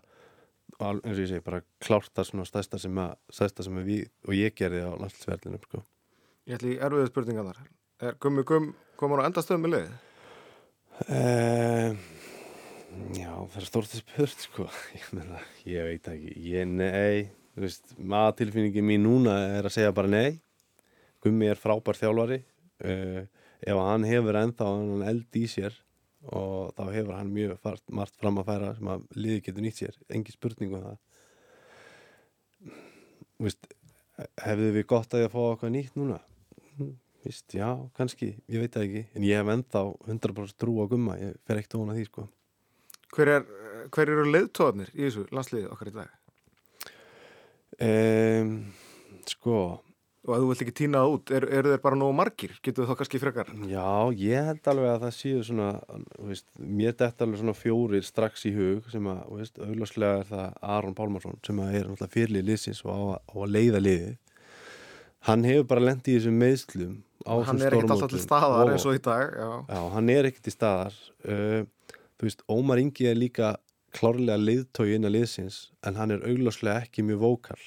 eins 0.81 1.15
og 1.17 1.23
ég 1.23 1.31
segi, 1.31 1.45
bara 1.45 1.63
klárt 1.83 2.13
það 2.15 2.29
svona 2.31 2.47
stærsta 2.49 2.81
sem, 2.81 2.99
að, 3.01 3.15
stærsta 3.33 3.65
sem 3.65 3.79
að 3.81 3.89
við 3.91 4.03
og 4.27 4.35
ég 4.37 4.57
gerði 4.57 4.83
á 4.85 4.93
landsverðinu 5.01 5.61
sko. 5.63 5.83
Ég 6.47 6.59
ætli 6.59 6.75
í 6.75 6.81
erfiðu 6.83 7.11
spurningan 7.11 7.49
þar. 7.51 7.63
Er 8.07 8.19
Gummi 8.21 8.45
Gumm 8.47 8.75
komin 9.01 9.23
á 9.25 9.29
endastöðum 9.29 9.65
með 9.65 9.75
liðið? 9.77 9.95
Uh, 11.07 11.97
já, 13.17 13.31
það 13.31 13.59
er 13.63 13.69
stórt 13.71 13.97
að 13.97 14.03
spurt 14.03 14.45
sko. 14.45 14.69
ég, 14.99 15.09
meina, 15.17 15.41
ég 15.65 15.91
veit 15.91 16.13
ekki 16.13 16.37
ég 16.51 16.69
nei, 16.69 17.31
þú 17.57 17.65
veist 17.65 17.95
maðurtilfinningi 17.97 18.85
mín 18.85 19.07
núna 19.07 19.39
er 19.57 19.67
að 19.67 19.75
segja 19.79 19.95
bara 19.97 20.13
nei. 20.13 20.37
Gummi 21.25 21.49
er 21.49 21.59
frábær 21.59 21.97
þjálfari. 21.97 22.43
Uh, 22.85 23.25
ef 23.65 23.81
hann 23.81 24.05
hefur 24.05 24.37
ennþá 24.37 24.69
hann 24.69 25.07
eld 25.09 25.41
í 25.41 25.47
sér 25.49 25.73
og 26.27 26.75
þá 26.77 26.83
hefur 26.93 27.15
hann 27.17 27.33
mjög 27.33 27.57
fart, 27.63 27.83
margt 27.89 28.19
fram 28.21 28.43
að 28.43 28.51
færa 28.51 28.75
sem 28.77 28.91
að 28.93 29.09
liði 29.17 29.41
getur 29.47 29.65
nýtt 29.65 29.81
sér. 29.81 29.97
Engi 30.13 30.35
spurning 30.35 30.77
um 30.77 30.85
það. 30.85 31.01
Þú 33.37 33.49
veist, 33.49 33.73
hefðu 34.45 34.71
við 34.77 34.87
gott 34.93 35.17
að 35.17 35.25
ég 35.25 35.31
að 35.31 35.35
fá 35.37 35.43
okkar 35.47 35.73
nýtt 35.73 35.99
núna? 35.99 36.21
Hm, 36.77 36.95
Vist, 37.27 37.55
já, 37.59 37.67
kannski, 37.99 38.37
ég 38.47 38.63
veit 38.63 38.77
það 38.77 38.85
ekki. 38.87 39.01
En 39.19 39.25
ég 39.27 39.41
hef 39.41 39.49
ennþá 39.51 39.81
100% 40.07 40.55
trú 40.63 40.77
á 40.79 40.87
gumma. 40.87 41.17
Ég 41.19 41.35
fer 41.43 41.59
ekkert 41.59 41.75
ofan 41.81 41.91
að 41.91 41.99
því 41.99 42.05
sko. 42.07 42.27
Hver, 43.17 43.31
er, 43.33 43.49
hver 43.91 44.13
eru 44.13 44.27
leiðtóðarnir 44.29 44.93
í 44.95 45.01
þessu 45.09 45.25
landsliði 45.35 45.71
okkar 45.73 45.91
í 45.91 45.95
dag? 45.97 46.13
Um, 47.80 48.54
sko 49.28 49.59
Og 50.26 50.33
að 50.35 50.40
þú 50.42 50.47
vilt 50.50 50.62
ekki 50.64 50.73
týna 50.75 51.00
það 51.04 51.12
út, 51.14 51.30
er, 51.37 51.45
eru 51.54 51.71
þeir 51.71 51.80
bara 51.85 51.97
nógu 52.00 52.14
margir? 52.18 52.54
Getur 52.66 52.83
þú 52.83 52.88
þá 52.90 52.97
kannski 52.99 53.18
frekar? 53.23 53.50
já, 53.71 53.85
ég 54.18 54.49
held 54.49 54.71
alveg 54.73 54.88
að 54.90 55.04
það 55.04 55.12
séu 55.14 55.42
svona 55.47 55.68
veist, 56.26 56.47
mér 56.59 56.97
dætt 56.99 57.23
alveg 57.23 57.38
svona 57.45 57.54
fjórir 57.54 58.02
strax 58.02 58.42
í 58.50 58.52
hug 58.56 58.88
sem 58.90 59.06
að, 59.06 59.21
augláslega 59.62 60.16
er 60.25 60.26
það 60.33 60.56
Aron 60.75 60.97
Pálmarsson 60.99 61.38
sem 61.47 61.61
að 61.62 61.76
er 61.78 61.87
náttúrulega 61.92 62.14
fyrirlið 62.16 62.49
liðsins 62.50 62.83
og 62.83 62.90
á, 62.90 62.99
á 63.23 63.35
að 63.38 63.54
leiða 63.54 63.83
liði 63.87 64.16
hann 65.30 65.47
hefur 65.47 65.68
bara 65.71 65.87
lent 65.87 66.11
í 66.11 66.16
þessum 66.18 66.42
meðslum 66.42 66.97
á 67.26 67.35
Hann 67.47 67.47
þessum 67.47 67.62
er 67.68 67.76
ekkert 67.78 67.95
alltaf 67.95 68.11
til 68.11 68.18
stórmótum. 68.18 68.26
staðar 68.26 68.66
Og- 68.66 68.75
eins 68.75 68.87
og 68.90 68.99
í 68.99 69.04
dag, 69.06 69.30
já. 69.38 69.49
Já, 69.71 69.80
hann 69.95 70.11
er 70.16 70.28
ekkert 70.33 70.50
í 70.50 70.56
staðar 70.56 70.99
uh, 71.30 71.62
Þú 72.16 72.25
veist, 72.26 72.42
Ómar 72.50 72.78
Ingi 72.83 73.06
er 73.11 73.14
líka 73.18 73.54
klárlega 73.97 74.38
leiðtói 74.41 74.97
innan 74.97 75.15
liðsins 75.15 75.67
en 75.87 75.99
hann 75.99 76.15
er 76.15 76.25
augláslega 76.26 76.85
ekki 76.85 77.05
mjög 77.07 77.23
vókal. 77.25 77.61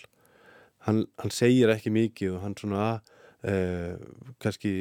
Hann, 0.87 1.05
hann 1.19 1.33
segir 1.35 1.71
ekki 1.73 1.91
mikið 1.91 2.37
og 2.37 2.43
hann 2.45 2.55
svona 2.59 2.83
uh, 2.99 3.95
kannski 4.39 4.73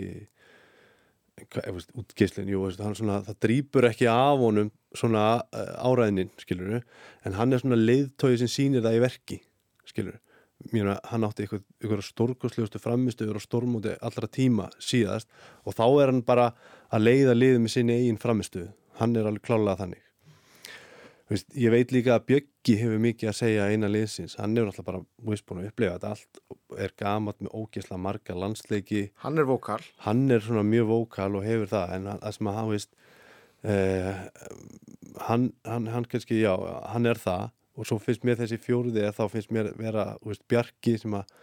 hva, 1.47 1.63
ég 1.65 1.75
veist, 1.75 1.93
útgeislinn, 1.99 2.51
jú, 2.51 2.63
hann 2.83 2.97
svona 2.99 3.21
það 3.27 3.41
drýpur 3.45 3.89
ekki 3.89 4.09
af 4.11 4.41
honum 4.43 4.71
svona 4.97 5.27
uh, 5.43 5.75
áræðinin, 5.87 6.33
skilur 6.41 6.81
en 6.81 7.37
hann 7.37 7.53
er 7.53 7.63
svona 7.63 7.79
leiðtói 7.79 8.39
sem 8.41 8.51
sýnir 8.51 8.85
það 8.85 8.99
í 8.99 9.05
verki 9.05 9.43
skilur 9.89 10.19
Mjöna, 10.73 10.97
hann 11.07 11.23
átti 11.23 11.45
eitthvað, 11.45 11.61
eitthvað 11.79 12.01
stórkostlegustu 12.03 12.81
framistuður 12.83 13.37
og 13.39 13.45
stórmóti 13.45 13.93
allra 14.03 14.27
tíma 14.27 14.65
síðast 14.83 15.29
og 15.63 15.77
þá 15.79 15.85
er 15.87 16.11
hann 16.11 16.25
bara 16.27 16.49
að 16.91 17.05
leiða 17.05 17.37
liðið 17.37 17.61
með 17.63 17.75
sinni 17.77 17.99
eigin 18.01 18.19
framistuðu 18.19 18.73
hann 18.99 19.15
er 19.15 19.29
alveg 19.31 19.45
klálega 19.47 19.79
þannig 19.85 20.08
Veist, 21.29 21.51
ég 21.61 21.69
veit 21.75 21.91
líka 21.93 22.15
að 22.15 22.25
Bjöggi 22.31 22.75
hefur 22.81 23.01
mikið 23.05 23.29
að 23.29 23.37
segja 23.37 23.67
eina 23.69 23.91
liðsins, 23.91 24.39
hann 24.41 24.55
hefur 24.57 24.71
alltaf 24.71 24.87
bara 24.87 25.01
veist, 25.29 25.45
búin 25.45 25.61
að 25.61 25.69
upplega 25.69 25.99
þetta. 25.99 26.13
Allt 26.15 26.81
er 26.85 26.95
gamalt 26.97 27.43
með 27.45 27.53
ógeðslega 27.53 28.01
marga 28.01 28.37
landsleiki. 28.39 29.03
Hann 29.25 29.43
er 29.43 29.49
vókal. 29.49 29.83
hann 30.07 30.25
er 30.33 30.41
svona 30.45 30.65
mjög 30.65 30.89
vókal 30.89 31.37
og 31.37 31.45
hefur 31.45 31.69
það 31.75 31.95
en 31.99 32.09
það 32.15 32.35
sem 32.39 32.49
að 32.49 32.59
hann 32.59 32.71
veist 32.73 32.91
uh, 33.69 34.25
hann, 35.29 35.47
hann, 35.69 35.93
hann 35.93 36.09
kannski, 36.09 36.41
já, 36.41 36.55
hann 36.95 37.13
er 37.13 37.21
það. 37.21 37.53
Og 37.79 37.87
svo 37.87 38.01
finnst 38.03 38.25
mér 38.27 38.41
þessi 38.41 38.59
fjóruði 38.59 39.05
þá 39.15 39.25
finnst 39.31 39.53
mér 39.55 39.69
vera, 39.79 40.11
þú 40.23 40.33
veist, 40.33 40.47
Bjarki 40.51 40.97
sem 40.99 41.15
að 41.15 41.37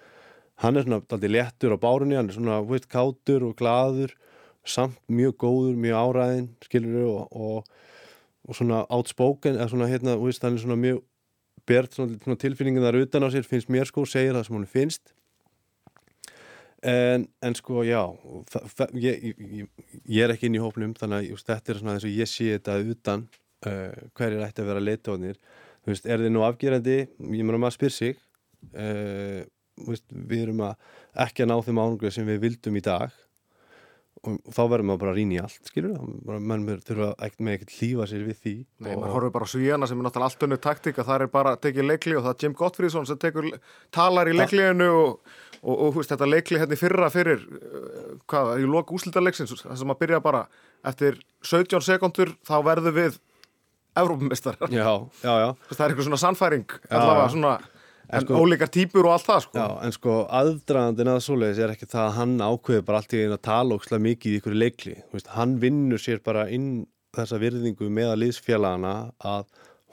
hann 0.65 0.79
er 0.79 0.87
svona 0.87 1.03
daldið 1.05 1.35
léttur 1.35 1.75
á 1.75 1.83
bárunni 1.85 2.17
hann 2.17 2.31
er 2.31 2.39
svona, 2.39 2.61
þú 2.63 2.73
veist, 2.73 2.89
kátur 2.91 3.45
og 3.45 3.57
glaður 3.59 4.17
samt 4.65 4.97
mjög 5.13 5.37
góður, 5.45 5.77
mjög 5.77 6.01
áræðin 6.01 6.47
skilur 6.65 7.05
og, 7.05 7.37
og, 7.37 7.75
og 8.45 8.57
svona 8.57 8.83
outspoken, 8.93 9.57
eða 9.57 9.69
svona 9.71 9.89
hérna, 9.89 10.17
þú 10.19 10.29
veist, 10.29 10.43
hann 10.45 10.57
er 10.57 10.63
svona 10.63 10.79
mjög 10.79 11.03
bert 11.65 11.95
svona, 11.97 12.37
tilfinningin 12.39 12.85
þar 12.85 12.99
utan 13.01 13.25
á 13.25 13.29
sér, 13.33 13.47
finnst 13.47 13.71
mér 13.73 13.89
sko, 13.89 14.05
segir 14.09 14.35
það 14.35 14.47
sem 14.47 14.57
hún 14.57 14.67
finnst. 14.69 15.15
En, 16.85 17.25
en 17.41 17.55
sko, 17.57 17.81
já 17.87 18.03
það, 18.51 18.91
ég, 19.01 19.23
ég, 19.41 19.69
ég 20.05 20.21
er 20.21 20.35
ekki 20.35 20.51
inn 20.51 20.57
í 20.59 20.61
hópnum 20.61 20.93
þannig 20.93 21.31
að 21.33 21.45
þetta 21.47 21.73
er 21.73 21.79
svona 21.79 21.95
þess 21.95 22.05
að 22.05 22.19
ég 22.19 22.29
sé 22.29 22.49
þetta 22.51 22.75
utan 22.93 23.23
uh, 23.65 24.03
hverjir 24.13 24.43
ætti 24.45 24.61
að 24.61 24.69
vera 24.69 24.83
leitóðnir 24.83 25.39
þú 25.39 25.89
veist, 25.89 26.05
er 26.05 26.21
þið 26.21 26.33
nú 26.35 26.43
afgerandi? 26.45 26.97
Ég 27.07 27.47
meina 27.47 27.57
maður 27.63 27.77
spyr 27.79 27.95
sig 27.95 28.19
uh, 28.75 29.41
veist, 29.87 30.05
við 30.13 30.43
erum 30.43 30.61
að 30.67 30.75
ekki 31.25 31.47
að 31.47 31.51
ná 31.51 31.55
þeim 31.65 31.81
ángrið 31.87 32.15
sem 32.19 32.29
við 32.29 32.43
vildum 32.45 32.77
í 32.77 32.85
dag 32.85 33.17
og 34.31 34.53
þá 34.55 34.61
verðum 34.71 34.89
maður 34.91 35.01
bara 35.03 35.11
að 35.13 35.19
rýna 35.19 35.35
í 35.35 35.39
allt 35.43 35.69
skilur 35.69 35.95
það, 35.95 36.39
menn 36.51 36.65
þurfa 36.85 37.09
ekkert 37.27 37.43
með 37.45 37.57
ekkert 37.57 37.75
lífa 37.81 38.07
sér 38.09 38.23
við 38.25 38.39
því. 38.43 38.53
Nei, 38.85 38.89
maður 38.93 39.13
horfir 39.15 39.33
bara 39.35 39.49
svíjana 39.51 39.89
sem 39.89 39.99
er 40.01 40.07
náttúrulega 40.07 40.31
allt 40.31 40.45
önnu 40.47 40.59
taktík 40.65 41.01
að 41.01 41.09
það 41.09 41.25
er 41.25 41.31
bara 41.35 41.53
að 41.55 41.61
tekið 41.65 41.89
leikli 41.89 42.17
og 42.17 42.25
það 42.25 42.33
er 42.33 42.45
Jim 42.45 42.57
Gottfriðsson 42.61 43.09
sem 43.09 43.21
tekur, 43.21 43.49
talar 43.95 44.31
í 44.31 44.35
leikliðinu 44.35 44.89
og, 44.95 45.37
og, 45.61 45.75
og 45.75 45.85
hú 45.85 46.01
veist, 46.01 46.13
þetta 46.13 46.31
leikli 46.31 46.61
hérna 46.63 46.79
fyrra 46.79 47.11
fyrir 47.13 47.45
uh, 47.45 48.09
hvað, 48.31 48.51
í 48.63 48.67
loku 48.69 48.99
úslítarleiksins 48.99 49.55
það 49.61 49.79
sem 49.83 49.95
að 49.95 50.01
byrja 50.01 50.23
bara 50.25 50.43
eftir 50.85 51.21
17 51.45 51.85
sekundur 51.85 52.35
þá 52.45 52.57
verður 52.65 52.99
við 52.99 53.21
Evrópumistarar 53.95 54.73
já, 54.75 54.89
já, 55.23 55.33
já. 55.39 55.49
Það 55.71 55.85
er 55.85 55.93
eitthvað 55.93 56.07
svona 56.09 56.19
sannfæring 56.19 56.77
allavega 56.89 57.29
svona 57.31 57.53
en 58.09 58.25
sko- 58.25 58.39
ólíkar 58.41 58.69
típur 58.71 59.07
og 59.07 59.15
allt 59.15 59.27
það 59.27 59.39
sko 59.45 59.59
Já, 59.59 59.67
en 59.85 59.93
sko 59.95 60.15
aðdraðandinn 60.39 61.11
að 61.11 61.21
svoleiðis 61.25 61.61
er 61.63 61.73
ekki 61.73 61.87
það 61.89 62.03
að 62.05 62.17
hann 62.19 62.35
ákveður 62.43 62.85
bara 62.87 63.01
allt 63.01 63.15
í 63.15 63.21
einu 63.23 63.37
að 63.37 63.45
tala 63.47 63.77
ókslega 63.77 64.05
mikið 64.05 64.31
í 64.31 64.39
ykkur 64.39 64.57
leikli. 64.61 64.95
Veist, 65.13 65.31
hann 65.35 65.55
vinnur 65.63 66.01
sér 66.01 66.21
bara 66.25 66.45
inn 66.53 66.85
þessa 67.15 67.39
virðingu 67.41 67.89
með 67.89 68.11
að 68.11 68.21
liðsfélagana 68.23 68.93
að 69.25 69.45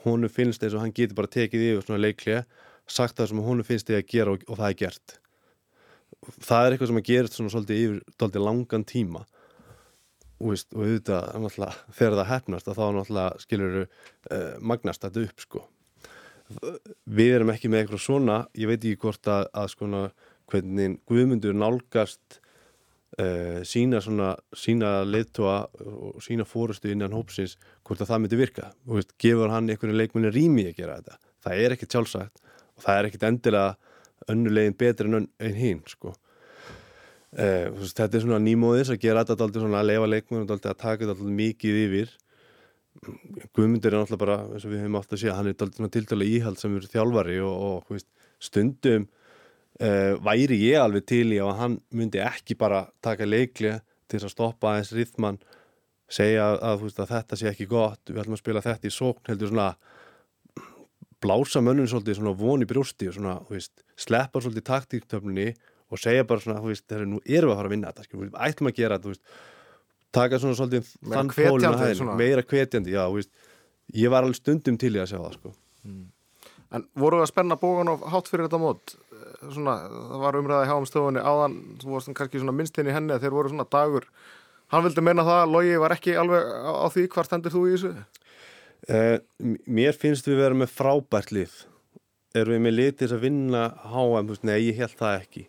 honum 0.05 0.29
finnst 0.29 0.63
eins 0.63 0.75
og 0.75 0.83
hann 0.83 0.95
getur 0.95 1.15
bara 1.15 1.31
tekið 1.31 1.67
yfir 1.71 1.85
svona 1.87 2.03
leikli, 2.03 2.39
sagt 2.87 3.17
það 3.17 3.31
sem 3.31 3.43
honum 3.43 3.67
finnst 3.67 3.89
þið 3.89 3.99
að 3.99 4.09
gera 4.13 4.33
og, 4.35 4.47
og 4.47 4.59
það 4.59 4.69
er 4.69 4.79
gert. 4.83 5.19
Það 6.43 6.65
er 6.65 6.73
eitthvað 6.73 6.91
sem 6.91 7.01
að 7.01 7.07
gerist 7.09 7.37
svona 7.37 7.53
svolítið 7.53 7.83
yfir 7.83 8.01
svolítið 8.17 8.45
langan 8.47 8.87
tíma. 8.87 9.25
Og 10.43 10.57
auðvitað, 10.75 11.77
þegar 11.95 12.17
það 12.19 12.31
hefnast 12.33 12.67
að 12.67 12.79
þá 12.79 12.85
náttúrulega 12.97 13.43
skilur 13.45 13.77
uh, 13.83 14.57
magnast 14.59 15.05
þetta 15.05 15.23
upp 15.23 15.45
sko 15.45 15.63
við 17.05 17.35
erum 17.37 17.51
ekki 17.53 17.71
með 17.71 17.83
eitthvað 17.83 18.03
svona 18.03 18.37
ég 18.57 18.69
veit 18.69 18.79
ekki 18.81 19.01
hvort 19.03 19.29
að, 19.31 19.49
að 19.55 19.69
skona, 19.73 20.01
hvernig 20.51 20.97
Guðmundur 21.09 21.55
nálgast 21.57 22.39
uh, 23.19 23.61
sína 23.67 24.01
svona 24.03 24.33
sína 24.57 24.95
leiðtóa 25.07 25.57
og 25.83 26.23
sína 26.23 26.45
fórustu 26.47 26.91
innan 26.93 27.15
hópsins 27.15 27.55
hvort 27.85 28.03
að 28.03 28.11
það 28.11 28.23
myndi 28.23 28.41
virka. 28.41 28.71
Og 28.87 28.99
veist, 28.99 29.15
gefur 29.21 29.53
hann 29.53 29.69
einhverju 29.71 29.97
leikmunni 29.97 30.33
rými 30.33 30.67
að 30.69 30.81
gera 30.81 30.99
þetta? 30.99 31.19
Það 31.43 31.63
er 31.63 31.75
ekkert 31.75 31.97
sjálfsagt 31.97 32.43
og 32.73 32.85
það 32.85 32.99
er 32.99 33.09
ekkert 33.09 33.29
endilega 33.29 33.71
önnulegin 34.33 34.77
betri 34.79 35.09
en, 35.11 35.29
en 35.47 35.57
hinn 35.57 35.81
sko. 35.89 36.13
Uh, 37.33 37.71
þetta 37.81 38.11
er 38.11 38.25
svona 38.25 38.41
nýmóðis 38.43 38.93
að 38.93 39.01
gera 39.01 39.23
þetta 39.25 39.49
að 39.49 39.87
lefa 39.89 40.11
leikmunni 40.11 40.53
að 40.53 40.67
taka 40.69 41.07
þetta 41.07 41.31
mikið 41.39 41.79
yfir 41.87 42.13
Guðmundur 43.01 43.91
er 43.91 43.99
náttúrulega 44.03 44.21
bara, 44.21 44.37
eins 44.53 44.65
og 44.67 44.71
við 44.71 44.83
hefum 44.83 44.99
átt 44.99 45.15
að 45.15 45.21
sé 45.23 45.33
hann 45.33 45.49
er 45.49 45.57
svona 45.57 45.91
tildalega 45.91 46.37
íhald 46.37 46.59
sem 46.61 46.75
eru 46.77 46.91
þjálfari 46.91 47.39
og, 47.43 47.89
og 47.89 48.03
stundum 48.43 49.07
uh, 49.81 50.13
væri 50.23 50.59
ég 50.61 50.79
alveg 50.81 51.07
til 51.09 51.25
í 51.33 51.41
að 51.41 51.57
hann 51.59 51.79
myndi 51.95 52.21
ekki 52.23 52.57
bara 52.59 52.85
taka 53.03 53.27
leikli 53.27 53.73
til 54.11 54.21
að 54.21 54.33
stoppa 54.35 54.73
aðeins 54.73 54.93
rithmann 54.95 55.41
segja 56.13 56.51
að, 56.53 56.83
veist, 56.83 57.01
að 57.01 57.13
þetta 57.15 57.39
sé 57.39 57.49
ekki 57.49 57.69
gott 57.69 58.11
við 58.11 58.21
ætlum 58.21 58.37
að 58.37 58.43
spila 58.43 58.63
þetta 58.63 58.89
í 58.89 58.93
sókn 58.93 59.31
heldur 59.31 59.51
svona 59.51 59.69
blása 61.23 61.63
mönnum 61.63 61.87
svolítið 61.89 62.19
svona 62.19 62.35
von 62.37 62.63
í 62.63 62.67
brjósti 62.67 63.09
og 63.09 63.17
svona, 63.17 63.37
þú 63.47 63.55
veist, 63.55 63.85
sleppa 63.99 64.41
svolítið 64.43 64.67
taktíktöfnunni 64.69 65.49
og 65.93 66.01
segja 66.01 66.25
bara 66.27 66.43
svona, 66.43 66.61
þú 66.61 66.73
veist, 66.73 66.85
þegar 66.89 67.09
nú 67.09 67.21
erum 67.23 67.49
við 67.49 67.53
að 67.53 67.59
fara 67.61 67.69
að 67.69 67.75
vinna 67.75 67.93
þetta, 67.93 68.23
ætlum 68.49 68.69
að 68.69 68.79
gera 68.79 68.97
þetta, 68.97 69.07
þú 69.07 69.13
veist 69.13 69.52
taka 70.15 70.39
svona 70.41 70.57
svolítið 70.57 70.89
Meira 71.03 71.23
á 71.23 71.97
svona. 71.97 72.17
meira 72.19 72.43
hvetjandi, 72.45 72.93
já, 72.95 73.03
veist 73.13 73.31
ég 73.93 74.13
var 74.13 74.25
alveg 74.25 74.39
stundum 74.39 74.77
til 74.79 74.93
í 74.95 75.01
að 75.03 75.11
sjá 75.13 75.19
það, 75.19 75.37
sko 75.39 75.53
En 76.73 76.87
voru 76.97 77.19
það 77.19 77.27
að 77.27 77.29
spenna 77.29 77.55
bógan 77.61 77.91
og 77.91 78.05
hátt 78.09 78.29
fyrir 78.31 78.47
þetta 78.47 78.57
mót? 78.61 78.95
Eh, 79.13 79.33
Svona, 79.53 79.75
það 80.09 80.21
var 80.23 80.37
umræði 80.39 80.69
hjá 80.71 80.77
um 80.79 80.87
stofunni 80.89 81.21
áðan, 81.21 81.57
þú 81.83 81.91
varst 81.91 82.09
kannski 82.17 82.41
svona 82.41 82.55
minnst 82.57 82.79
inn 82.81 82.89
í 82.89 82.95
henni 82.95 83.19
þeir 83.21 83.35
voru 83.35 83.51
svona 83.51 83.67
dagur. 83.69 84.07
Hann 84.73 84.81
vildi 84.87 85.03
meina 85.05 85.21
það 85.27 85.41
að 85.43 85.53
Logi 85.53 85.75
var 85.83 85.93
ekki 85.93 86.15
alveg 86.17 86.49
á, 86.49 86.71
á 86.73 86.87
því, 86.95 87.03
hvar 87.13 87.29
stendur 87.29 87.53
þú 87.53 87.61
í 87.67 87.75
þessu? 87.75 87.91
uh, 88.89 89.17
mér 89.69 89.93
finnst 89.99 90.27
við 90.27 90.41
vera 90.41 90.57
með 90.57 90.73
frábært 90.73 91.33
lið 91.35 91.53
erum 92.33 92.55
við 92.57 92.63
með 92.65 92.77
litið 92.79 93.03
þess 93.03 93.15
að 93.17 93.25
vinna 93.27 93.63
veist, 94.27 94.45
nei, 94.47 94.57
ég 94.65 94.79
held 94.81 94.95
það 94.97 95.17
ekki 95.21 95.43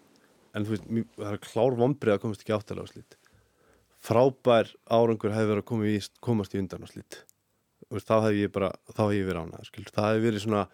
en 0.55 0.66
þú 0.66 0.74
veist, 0.74 0.88
það 1.16 1.31
er 1.33 1.40
klár 1.46 1.79
vombrið 1.81 2.14
að 2.16 2.22
komast 2.24 2.44
ekki 2.44 2.57
áttalega 2.57 2.85
á 2.85 2.92
slít 2.92 3.16
frábær 4.05 4.73
árangur 4.90 5.33
hefði 5.35 5.53
verið 5.53 5.62
að 5.64 5.71
koma 5.71 5.88
í, 5.88 6.01
komast 6.25 6.55
í 6.57 6.61
undan 6.61 6.85
slít 6.90 7.23
veist, 7.88 8.09
þá 8.09 8.27
hefði 8.27 8.45
ég 8.45 8.53
bara, 8.55 8.73
þá 8.93 9.01
hefði 9.07 9.23
ég 9.23 9.31
verið 9.31 9.47
ánað 9.47 9.71
skil, 9.71 9.87
það 9.88 10.11
hefði 10.11 10.27
verið 10.27 10.45
svona 10.45 10.67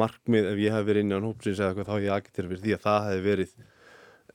markmið 0.00 0.48
ef 0.52 0.62
ég 0.62 0.74
hefði 0.76 0.90
verið 0.90 1.06
inn 1.06 1.14
á 1.16 1.26
hópsins 1.26 1.60
eða 1.60 1.70
eitthvað 1.70 1.88
þá 1.88 1.94
hefði 1.96 2.08
ég 2.08 2.16
agitir 2.16 2.50
fyrir 2.50 2.64
því 2.64 2.74
að 2.76 2.84
það 2.86 3.06
hefði 3.08 3.24
verið 3.28 3.54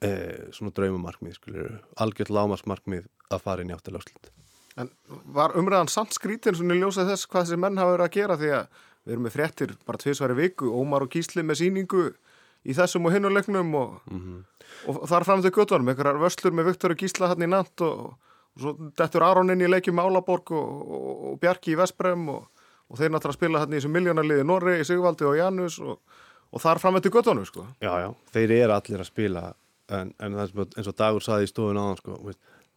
eh, 0.05 0.39
svona 0.57 0.75
draumamarkmið 0.79 1.37
skilur, 1.39 1.75
algjörð 2.05 2.33
lámasmarkmið 2.39 3.11
að 3.31 3.45
fara 3.45 3.63
inn 3.63 3.71
í 3.71 3.77
áttalega 3.77 4.03
á 4.03 4.07
slít 4.07 4.31
En 4.75 4.89
var 5.31 5.55
umræðan 5.55 5.87
samt 5.87 6.11
skrítin 6.11 6.57
svona 6.57 6.75
í 6.75 6.81
ljósað 6.81 7.13
þess 7.13 7.29
hvað 7.31 7.45
þessi 7.45 7.59
menn 7.63 7.79
hafa 7.79 7.93
verið 7.93 8.05
að 8.09 8.15
gera? 8.17 8.35
Því 8.41 8.49
að 8.57 8.81
við 9.05 9.13
erum 9.13 9.23
með 9.23 9.35
fréttir 9.37 9.73
bara 9.87 10.01
tvisværi 10.01 10.35
viku, 10.35 10.71
Ómar 10.75 11.05
og 11.05 11.13
Gísli 11.13 11.45
með 11.47 11.61
síningu 11.61 12.03
í 12.65 12.75
þessum 12.75 13.07
og 13.07 13.15
hinnuleiknum 13.15 13.71
og, 13.79 13.93
og 14.89 15.05
þar 15.07 15.27
fram 15.27 15.43
til 15.45 15.53
göttunum, 15.55 15.91
einhverjar 15.93 16.19
vöslur 16.19 16.55
með 16.57 16.71
Viktor 16.73 16.95
og 16.95 16.99
Gísla 16.99 17.29
hann 17.31 17.45
í 17.45 17.49
natt 17.51 17.85
og, 17.85 18.17
og 18.55 18.63
svo 18.63 18.75
dettur 18.97 19.25
Aron 19.27 19.51
inn 19.53 19.63
í 19.65 19.69
leikjum 19.69 19.97
með 19.99 20.11
Álaborg 20.11 20.53
og, 20.55 20.83
og, 20.85 21.25
og 21.31 21.39
Bjarki 21.41 21.73
í 21.73 21.79
Vesprem 21.79 22.27
og, 22.31 22.45
og 22.89 22.99
þeir 22.99 23.13
náttúrulega 23.13 23.39
spila 23.39 23.63
hann 23.63 23.73
í 23.73 23.79
þessu 23.79 23.91
miljónarliði 23.93 24.47
Norri, 24.47 24.77
Sigvaldi 24.87 25.27
og 25.27 25.37
Janus 25.39 25.79
og 25.85 26.61
þar 26.63 26.79
fram 26.79 26.99
til 27.03 27.11
göttunum 27.11 27.47
sko. 27.47 27.65
Já, 27.83 27.91
já, 27.99 28.09
þeir 28.31 28.55
eru 28.61 28.77
allir 28.77 29.03
að 29.03 29.09
spila 29.09 29.47
en, 29.91 30.13
en 30.19 30.37
er 30.39 30.53
eins 30.65 30.87
og 30.87 30.95
Dagur 30.97 31.23
saði 31.23 31.49
í 31.49 31.51
stofun 31.51 31.81
áðan 31.81 31.99
sko, 31.99 32.21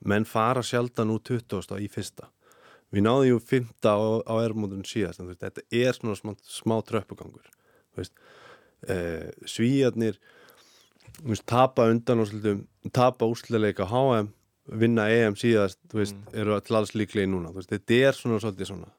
menn 0.08 0.26
fara 0.28 0.64
sjaldan 0.66 1.14
úr 1.14 1.22
20. 1.24 1.78
í 1.78 1.88
fyrsta 1.92 2.28
við 2.94 3.04
náðum 3.04 3.28
jú 3.28 3.38
5. 3.50 3.68
á, 3.84 3.96
á 4.24 4.34
ermóndun 4.40 4.86
síðast 4.88 5.20
en 5.20 5.28
veist, 5.28 5.42
þetta 5.44 5.64
er 5.70 5.96
svona 5.96 6.16
smá, 6.16 6.34
smá 6.48 6.78
tröppugangur 6.88 7.48
veist, 7.98 8.14
eh, 8.88 9.28
svíjarnir 9.44 10.18
tapa 11.48 11.88
undan 11.90 12.24
úrslitum 12.24 12.64
tapa 12.94 13.28
úrslileika 13.28 13.88
HM 13.88 14.32
vinna 14.68 15.08
EM 15.12 15.36
síðast, 15.38 15.80
þú 15.90 16.00
veist, 16.02 16.18
eru 16.36 16.58
til 16.64 16.78
alls 16.78 16.94
líklega 16.96 17.30
núna, 17.30 17.52
þú 17.52 17.62
veist, 17.62 17.72
þetta 17.72 18.00
er 18.08 18.18
svona 18.18 18.40
svolítið 18.42 18.70
svona 18.70 18.90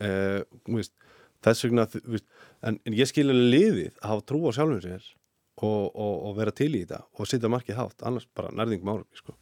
eh, 0.00 0.42
þú 0.68 0.78
veist, 0.78 0.94
þess 1.42 1.66
vegna, 1.66 1.86
þú 1.90 2.14
veist, 2.16 2.28
en, 2.62 2.78
en 2.86 2.98
ég 2.98 3.10
skil 3.10 3.28
alveg 3.28 3.50
liðið 3.56 3.92
að 3.98 4.08
hafa 4.12 4.26
trú 4.30 4.42
á 4.46 4.50
sjálfum 4.56 4.82
sér 4.84 5.08
og, 5.62 5.90
og, 5.90 6.14
og 6.28 6.36
vera 6.38 6.54
til 6.54 6.70
í 6.74 6.84
þetta 6.84 7.02
og 7.18 7.30
setja 7.30 7.50
markið 7.52 7.80
hátt, 7.80 8.06
annars 8.08 8.28
bara 8.34 8.52
nærðingum 8.54 8.94
ára 8.94 9.18
sko. 9.18 9.36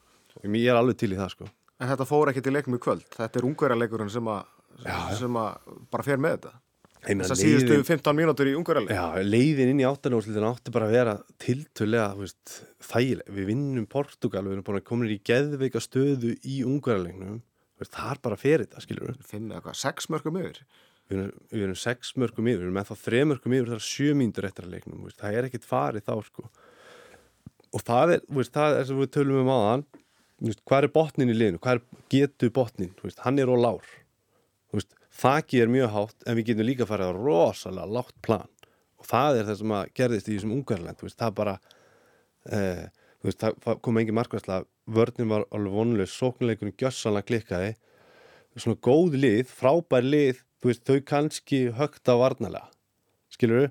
ég 0.44 0.70
er 0.70 0.79
alveg 0.79 0.99
til 1.01 1.12
í 1.14 1.20
það 1.20 1.35
sko. 1.37 1.51
En 1.81 1.88
þetta 1.88 2.09
fór 2.09 2.33
ekki 2.33 2.42
til 2.44 2.55
leikum 2.57 2.77
í 2.77 2.83
kvöld, 2.83 3.07
þetta 3.14 3.40
er 3.40 3.46
ungverjarleikurinn 3.49 4.12
sem 4.12 4.27
að 4.31 5.79
bara 5.90 6.05
fer 6.07 6.20
með 6.20 6.37
þetta. 6.38 6.53
Meina, 7.06 7.24
Þessar 7.24 7.38
síðustu 7.40 7.72
leiðin- 7.72 7.86
15 7.88 8.16
mínútur 8.18 8.48
í 8.50 8.54
ungverjarleik. 8.58 8.92
Já, 8.92 9.24
leiðin 9.24 9.70
inn 9.72 9.80
í 9.80 9.86
áttanúrslitin 9.88 10.44
átti 10.44 10.72
bara 10.74 10.86
að 10.86 10.96
vera 10.98 11.14
tiltölega, 11.40 12.08
veist, 12.18 12.56
þægileg. 12.84 13.30
Við 13.36 13.46
vinnum 13.48 13.86
Portugal, 13.88 14.44
við 14.44 14.52
erum 14.58 14.66
búin 14.66 14.80
að 14.80 14.84
koma 14.90 15.06
í 15.06 15.20
geðveika 15.24 15.80
stöðu 15.80 16.34
í 16.44 16.60
ungarleiknum. 16.68 17.40
Það 17.80 18.10
er 18.10 18.18
bara 18.20 18.36
fyrir 18.36 18.66
þetta, 18.66 18.82
skilur 18.84 19.08
við. 19.08 19.22
Finnum 19.24 19.56
eitthvað, 19.56 19.78
sex 19.80 20.10
mörgum 20.12 20.36
yfir. 20.36 20.60
Við 21.08 21.16
erum, 21.18 21.40
við 21.50 21.62
erum 21.64 21.78
sex 21.80 22.12
mörgum 22.20 22.50
yfir, 22.50 22.60
við 22.60 22.68
erum 22.68 22.76
með 22.76 22.90
þá 22.90 22.96
þre 23.06 23.22
mörgum 23.30 23.56
yfir, 23.56 23.70
það 23.72 23.80
er 23.80 23.86
sjö 23.88 24.12
mínútur 24.20 24.44
eftir 24.50 24.66
að 24.68 24.74
leiknum. 24.76 25.00
veist. 25.08 25.18
Það 25.18 25.38
er 25.40 25.48
ekkit 25.48 25.64
farið 25.64 26.04
þá, 26.04 26.14
sko. 26.28 26.50
Og 27.72 27.80
það 27.86 28.12
er, 28.12 28.20
veist, 28.28 28.52
það 28.52 28.76
er 28.76 28.84
sem 28.84 29.00
við 29.00 29.10
tölum 29.16 29.48
um 29.48 29.84
veist, 30.40 30.62
hvað 30.68 30.86
er 30.86 30.92
botnin 30.94 31.32
í 31.32 31.36
liðinu, 31.36 31.60
hvað 31.62 31.80
er 31.80 31.82
getu 32.12 32.50
botnin, 32.54 32.94
hann 33.24 33.38
er 33.38 33.50
á 33.52 33.56
lár. 33.56 33.88
Þakki 35.20 35.59
er 35.61 35.68
mjög 35.68 35.90
hátt 35.92 36.24
en 36.24 36.38
við 36.38 36.50
getum 36.50 36.64
líka 36.64 36.87
farið 36.88 37.11
á 37.12 37.18
rosalega 37.18 37.92
lágt 37.92 38.16
plan. 38.24 38.48
Og 39.00 39.09
það 39.09 39.40
er 39.40 39.48
það 39.48 39.59
sem 39.59 39.74
að 39.76 39.90
gerðist 39.98 40.28
í 40.28 40.37
þessum 40.37 40.54
ungarland, 40.56 41.02
það 41.20 41.35
bara 41.37 41.54
eh, 42.48 42.87
veist, 43.24 43.44
það 43.44 43.83
kom 43.85 44.00
engin 44.00 44.16
markværsla 44.16 44.62
vörnin 44.90 45.30
var 45.33 45.44
alveg 45.52 45.76
vonuleg 45.76 46.11
sóknuleikurinn 46.12 46.76
gjössanlega 46.80 47.28
klikkaði. 47.28 47.74
Svona 48.56 48.80
góð 48.88 49.18
lið, 49.20 49.52
frábær 49.61 50.06
lið 50.06 50.40
veist, 50.64 50.87
þau 50.88 51.04
kannski 51.12 51.66
högt 51.76 52.09
á 52.09 52.14
varnalega 52.20 52.68
skilur 53.30 53.64
við, 53.64 53.70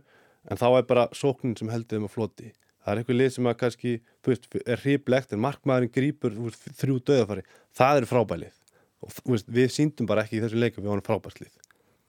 en 0.50 0.62
þá 0.62 0.68
er 0.70 0.88
bara 0.90 1.10
sóknin 1.18 1.58
sem 1.58 1.70
heldur 1.74 1.98
þeim 1.98 2.10
á 2.10 2.14
floti. 2.14 2.54
Það 2.80 2.94
er 2.94 3.02
eitthvað 3.02 3.20
lið 3.20 3.34
sem 3.36 3.50
að 3.50 3.60
kannski, 3.64 3.98
veist, 4.26 4.48
er 4.64 4.86
hriplegt 4.86 5.34
en 5.34 5.44
markmaðurinn 5.44 6.46
veist, 6.46 6.72
þrjú 6.80 7.02
döðafari, 7.10 7.46
það 7.76 8.04
er 8.04 8.10
frábær 8.14 8.44
lið 8.46 8.59
og 9.04 9.14
veist, 9.26 9.50
við 9.50 9.74
síndum 9.74 10.10
bara 10.10 10.26
ekki 10.26 10.40
í 10.40 10.44
þessu 10.46 10.60
leikum 10.60 10.84
við 10.86 10.94
varum 10.94 11.06
frábærslið, 11.06 11.54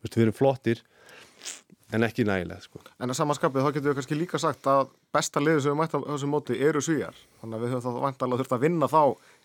veist, 0.03 0.17
við 0.17 0.27
erum 0.27 0.37
flottir 0.37 0.83
en 1.91 2.07
ekki 2.07 2.25
nægilega, 2.27 2.63
sko 2.63 2.81
En 3.03 3.11
að 3.11 3.19
samanskapið 3.19 3.65
þá 3.67 3.71
getum 3.75 3.91
við 3.91 3.99
kannski 3.99 4.19
líka 4.19 4.39
sagt 4.43 4.67
að 4.71 4.91
besta 5.15 5.43
liðið 5.43 5.65
sem 5.65 5.73
við 5.73 5.79
mættum 5.81 6.05
á 6.07 6.11
þessum 6.13 6.33
móti 6.35 6.59
eru 6.63 6.83
svíjar. 6.85 7.17
Þannig 7.41 7.57
að 7.57 7.65
við 7.65 7.73
höfum 7.75 7.97
þá 7.97 8.05
vantalega 8.05 8.41
þurft 8.43 8.55
að 8.55 8.65
vinna 8.67 8.89
þá 8.91 9.01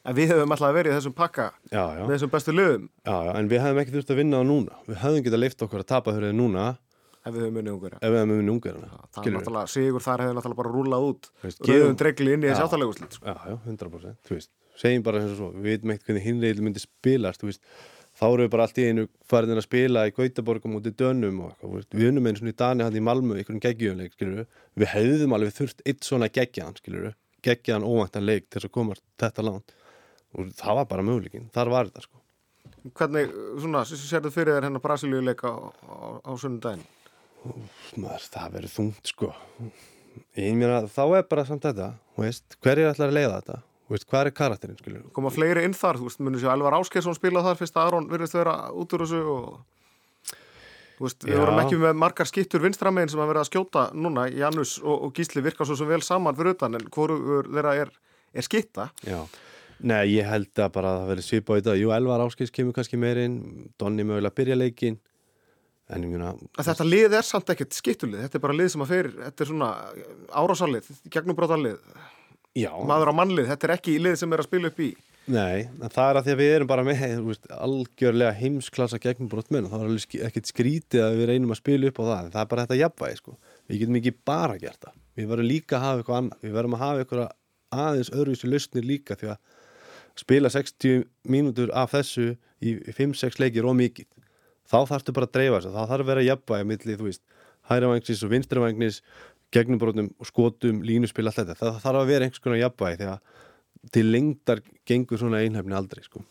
en 0.06 0.18
við 0.20 0.34
höfum 0.34 0.56
alltaf 0.56 0.76
verið 0.78 0.92
í 0.92 0.98
þessum 1.00 1.16
pakka 1.18 1.48
já, 1.72 1.82
já. 1.82 2.04
með 2.04 2.14
þessum 2.16 2.34
bestu 2.36 2.54
liðum 2.54 2.90
Já, 3.02 3.18
en 3.34 3.50
við 3.50 3.64
hefðum 3.66 3.82
ekki 3.82 3.96
þurft 3.96 4.14
að 4.14 4.20
vinna 4.22 4.42
það 4.42 4.50
núna. 4.52 4.82
Við 4.86 5.00
hefðum 5.02 5.26
getað 5.26 5.42
leift 5.42 5.66
okkur 5.66 5.82
að 5.82 5.90
tapa 5.96 6.14
það 6.14 6.36
núna 6.38 6.68
ef 7.26 7.34
við 7.34 7.42
höfum 7.48 7.58
unni 7.62 7.72
ungarna. 7.74 8.92
Það 9.16 9.30
er 9.30 9.34
náttúrulega, 9.34 9.72
sigur 9.72 10.04
þar 10.06 10.24
hefur 10.26 10.38
náttúrulega 10.38 10.60
bara 10.60 10.74
rúlað 10.76 11.08
út 11.10 11.30
gefum- 11.66 11.98
dregli 11.98 12.36
inn 12.36 12.46
í 12.46 12.52
þessi 12.52 12.62
Já. 12.62 12.68
áttaleguslit. 12.70 13.18
Sko. 13.18 13.26
Já, 13.26 13.36
já, 13.50 13.56
100%. 13.66 14.50
Segjum 14.80 15.04
bara 15.06 15.22
eins 15.22 15.36
og 15.36 15.40
svo, 15.40 15.50
við 15.56 15.76
veitum 15.76 15.94
ekkert 15.94 16.10
hvernig 16.10 16.26
hinreil 16.26 16.64
myndi 16.64 16.82
spilast, 16.84 17.42
þú 17.42 17.50
veist, 17.50 17.62
þá 18.16 18.26
erum 18.28 18.44
við 18.44 18.52
bara 18.56 18.66
allt 18.68 18.82
í 18.82 18.88
einu 18.90 19.06
farin 19.30 19.56
að 19.56 19.64
spila 19.66 20.04
í 20.08 20.14
Gautaborgum 20.16 20.76
út 20.80 20.90
í 20.90 20.94
Dönum 21.00 21.40
og 21.46 21.54
eitthvað, 21.54 21.96
við 21.96 22.10
unnum 22.12 22.28
einu 22.28 22.42
svona 22.42 22.54
í 22.54 22.58
Dani 22.60 22.86
hann 22.88 23.00
í 23.00 23.06
Malmö, 23.06 23.38
einhvern 23.40 23.64
geggjum 23.64 24.02
leik, 24.02 24.18
skilur 24.18 24.44
við, 24.44 24.90
hefðum 24.92 25.38
alveg 25.38 25.56
þurft 25.56 25.86
eitt 25.88 26.04
svona 26.08 26.32
geggjaðan, 26.32 26.78
skilur 26.82 27.08
við, 27.08 27.18
geggjaðan 27.48 27.88
óvæntan 27.88 28.28
leik 28.28 28.50
til 28.50 28.60
þess 28.60 28.70
að 28.70 28.76
komast 28.76 29.06
þetta 29.22 29.48
langt 29.48 29.76
og 30.36 30.52
það 30.60 30.80
var 30.82 30.92
bara 30.92 31.08
möguleikin, 31.08 31.50
þar 31.56 31.72
var 31.72 31.92
þetta, 31.92 32.08
sko. 32.10 32.22
Hvernig, 33.00 33.36
svona, 33.64 33.86
sérðu 33.88 34.32
fyrir 34.36 34.58
þér 34.58 34.68
hennar 34.70 34.84
Brasilíu 34.84 35.24
leika 35.24 35.50
á, 35.56 35.58
á, 35.88 35.98
á 36.20 36.32
sunnudaginn? 36.36 36.84
Maður, 37.96 38.32
það 38.34 38.56
verður 38.58 38.74
þungt 38.76 39.12
sko 39.14 39.32
ég 40.36 40.56
meina 40.58 40.84
þá 40.92 41.04
er 41.20 41.26
bara 41.30 41.46
samt 41.48 41.66
þetta 41.66 41.94
veist, 42.20 42.58
hverjir 42.64 42.92
ætlar 42.92 43.12
að 43.12 43.18
leiða 43.18 43.40
þetta 43.40 43.58
veist, 43.94 44.08
hvað 44.10 44.28
er 44.30 44.36
karakterinn 44.36 44.80
skilur 44.80 45.06
Koma 45.16 45.32
fleiri 45.34 45.66
inn 45.68 45.76
þar, 45.78 46.00
þú 46.00 46.10
veist, 46.10 46.22
munum 46.24 46.42
sér 46.42 46.54
Elvar 46.56 46.78
Áskeirsson 46.80 47.18
spila 47.18 47.44
þar 47.46 47.60
fyrst 47.60 47.78
að 47.78 47.88
Aron 47.90 48.10
virðist 48.12 48.38
vera 48.38 48.56
út 48.74 48.96
úr 48.96 49.06
þessu 49.06 49.22
og 49.30 49.46
þú 50.98 51.08
veist, 51.08 51.26
við 51.28 51.42
vorum 51.42 51.62
ekki 51.62 51.80
með 51.82 51.98
margar 52.02 52.30
skiptur 52.30 52.64
vinstramegin 52.64 53.12
sem 53.14 53.24
að 53.24 53.32
vera 53.34 53.44
að 53.46 53.50
skjóta 53.52 53.88
núna, 53.94 54.28
Janus 54.34 54.78
og, 54.82 54.96
og 55.08 55.10
Gísli 55.18 55.44
virka 55.46 55.68
svo 55.68 55.78
sem 55.78 55.90
vel 55.90 56.02
saman 56.06 56.38
fyrir 56.38 56.56
utan 56.56 56.78
en 56.80 56.88
hvorur 56.94 57.50
þeirra 57.52 57.76
er, 57.84 57.90
er 58.34 58.48
skitta 58.48 58.90
Já, 59.06 59.20
nei 59.86 60.04
ég 60.16 60.30
held 60.30 60.54
að 60.56 60.72
bara 60.78 60.94
að 60.94 61.02
það 61.02 61.12
verður 61.12 61.28
svipað 61.30 61.60
í 61.60 61.66
dag. 61.70 61.82
Jú, 61.82 61.92
Elvar 61.98 62.26
Áskis 62.26 62.56
kemur 62.56 62.78
kannski 62.78 62.98
meirinn 63.02 63.38
Donni 63.78 64.08
mögulega 64.08 64.38
byrja 64.40 64.58
leikin 64.58 64.98
en 65.94 66.02
ég 66.02 66.10
meina 66.10 66.32
að 66.58 66.66
þetta 66.72 66.86
lið 66.88 67.14
er 67.20 67.26
samt 67.28 67.52
ekkert 67.54 67.76
skiptulið 67.78 68.24
þetta 68.26 68.40
er 68.40 68.46
bara 68.48 68.58
lið 71.62 71.78
Já, 72.56 72.70
maður 72.88 73.12
á 73.12 73.14
mannlið, 73.20 73.50
þetta 73.50 73.68
er 73.68 73.72
ekki 73.74 73.94
lið 74.00 74.14
sem 74.22 74.32
er 74.32 74.40
að 74.40 74.48
spila 74.48 74.70
upp 74.72 74.78
í. 74.80 74.86
Nei, 75.26 75.66
en 75.66 75.90
það 75.92 76.08
er 76.08 76.18
að 76.20 76.26
því 76.28 76.32
að 76.32 76.40
við 76.40 76.52
erum 76.54 76.70
bara 76.70 76.84
með 76.86 77.02
veist, 77.26 77.48
algjörlega 77.52 78.38
heimsklassa 78.38 79.00
gegnumbrott 79.02 79.50
menn 79.52 79.66
og 79.68 79.74
það 79.74 79.82
er 79.88 79.90
ekkert 80.30 80.48
skrítið 80.52 81.02
að 81.04 81.16
við 81.20 81.28
reynum 81.32 81.52
að 81.52 81.60
spila 81.60 81.90
upp 81.90 82.00
á 82.00 82.04
það 82.06 82.22
en 82.22 82.32
það 82.36 82.44
er 82.44 82.50
bara 82.54 82.64
þetta 82.64 82.78
jafnvægi 82.80 83.18
sko. 83.20 83.32
Við 83.66 83.82
getum 83.82 83.98
ekki 84.00 84.14
bara 84.32 84.56
gert 84.62 84.82
það. 84.86 84.96
Við 85.18 85.28
verðum 85.34 85.50
líka 85.50 85.74
að 85.76 85.84
hafa 85.84 85.98
eitthvað 86.00 86.20
annað. 86.22 86.40
Við 86.46 86.54
verðum 86.56 86.78
að 86.78 86.84
hafa 86.86 87.00
eitthvað 87.04 87.28
aðeins 87.86 88.14
öðruvísi 88.14 88.52
lausnir 88.54 88.86
líka 88.88 89.18
því 89.20 89.28
að 89.34 89.40
spila 90.22 90.54
60 90.54 91.04
mínútur 91.36 91.70
af 91.76 91.92
þessu 91.98 92.28
í 92.64 92.78
5-6 92.96 93.42
leikir 93.42 93.68
og 93.68 93.76
mikið. 93.82 94.08
Þá 94.66 94.80
þarfstu 94.94 95.12
bara 95.18 95.28
að 95.28 95.36
dreifa 95.36 95.60
þessu, 95.60 95.74
þá 95.76 95.84
þarf 95.90 96.02
að 96.06 96.10
vera 96.14 96.28
jafnvægi 96.30 96.64
og 99.56 100.00
og 100.20 100.28
skotum, 100.28 100.82
línuspil, 100.84 101.28
allt 101.28 101.38
þetta, 101.42 101.56
það 101.56 101.82
þarf 101.84 102.00
að 102.02 102.08
vera 102.08 102.26
einhvers 102.26 102.44
konar 102.44 102.60
jafnvægi 102.60 102.98
því 103.02 103.10
að 103.12 103.20
til 103.92 104.06
lengdar 104.12 104.62
gengur 104.86 105.18
svona 105.22 105.44
einhefni 105.46 105.76
aldrei, 105.78 106.04
sko. 106.04 106.24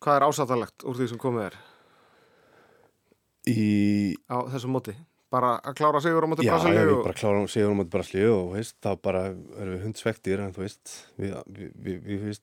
Hvað 0.00 0.16
er 0.16 0.26
ásættalegt 0.26 0.84
úr 0.84 0.96
því 0.96 1.08
sem 1.08 1.18
komið 1.20 1.46
er? 1.50 1.58
Í, 3.46 4.16
á 4.26 4.42
þessum 4.50 4.74
móti? 4.74 4.96
Bara 5.30 5.56
að 5.60 5.76
klára 5.78 6.00
sigur 6.02 6.24
á 6.26 6.28
móti 6.30 6.46
já, 6.46 6.50
já, 6.50 6.56
Brasilíu 6.56 6.86
við 6.86 6.96
og- 6.96 7.04
bara 7.04 7.14
klárum 7.18 7.48
segjum 7.50 7.72
um 7.72 7.80
að 7.84 7.90
bara 7.90 8.04
slíu 8.04 8.32
og 8.34 8.52
veist, 8.54 8.76
þá 8.82 8.90
bara 9.02 9.22
erum 9.60 9.74
við 9.76 9.82
hundsvektir 9.86 10.40
en 10.40 10.52
þú 10.54 10.62
veist, 10.62 10.92
við, 11.18 11.34
við, 11.46 11.72
við, 11.82 12.02
við 12.06 12.20
veist, 12.26 12.42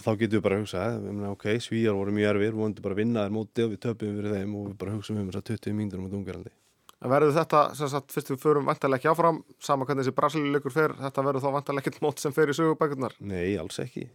þá 0.00 0.10
getum 0.16 0.36
við 0.36 0.42
bara 0.42 0.56
að 0.56 0.60
hugsa 0.64 0.84
við 1.00 1.30
ok, 1.30 1.44
svíjar 1.60 1.94
voru 1.96 2.12
mjög 2.12 2.30
erfir, 2.30 2.52
við 2.52 2.60
vondum 2.60 2.82
bara 2.82 2.94
að 2.96 3.00
vinna 3.04 3.24
þær 3.26 3.36
móti 3.36 3.64
og 3.64 3.70
við 3.72 3.80
töpum 3.80 4.16
fyrir 4.16 4.36
þeim 4.36 4.54
og 4.56 4.66
við 4.70 4.78
bara 4.78 4.92
hugsaum 4.96 5.20
um 5.20 5.30
þess 5.30 5.40
að 5.40 5.48
20 5.56 5.76
mínútur 5.76 6.00
mútið 6.04 6.18
ungarandi 6.20 6.50
En 6.50 6.65
verður 7.04 7.34
þetta, 7.36 7.62
sem 7.76 7.90
sagt, 7.92 8.12
fyrst 8.14 8.30
við 8.32 8.42
förum 8.42 8.68
vantarlega 8.70 9.02
ekki 9.02 9.10
áfram, 9.12 9.42
sama 9.62 9.84
hvernig 9.86 10.04
þessi 10.04 10.16
Brasilíuleikur 10.16 10.74
fer, 10.74 10.94
þetta 11.00 11.24
verður 11.26 11.44
þá 11.44 11.50
vantarlega 11.58 11.84
ekkert 11.84 12.04
mót 12.04 12.22
sem 12.22 12.34
fer 12.36 12.52
í 12.52 12.56
sögubækurnar. 12.56 13.16
Nei, 13.20 13.56
alls 13.60 13.78
ekki. 13.82 14.06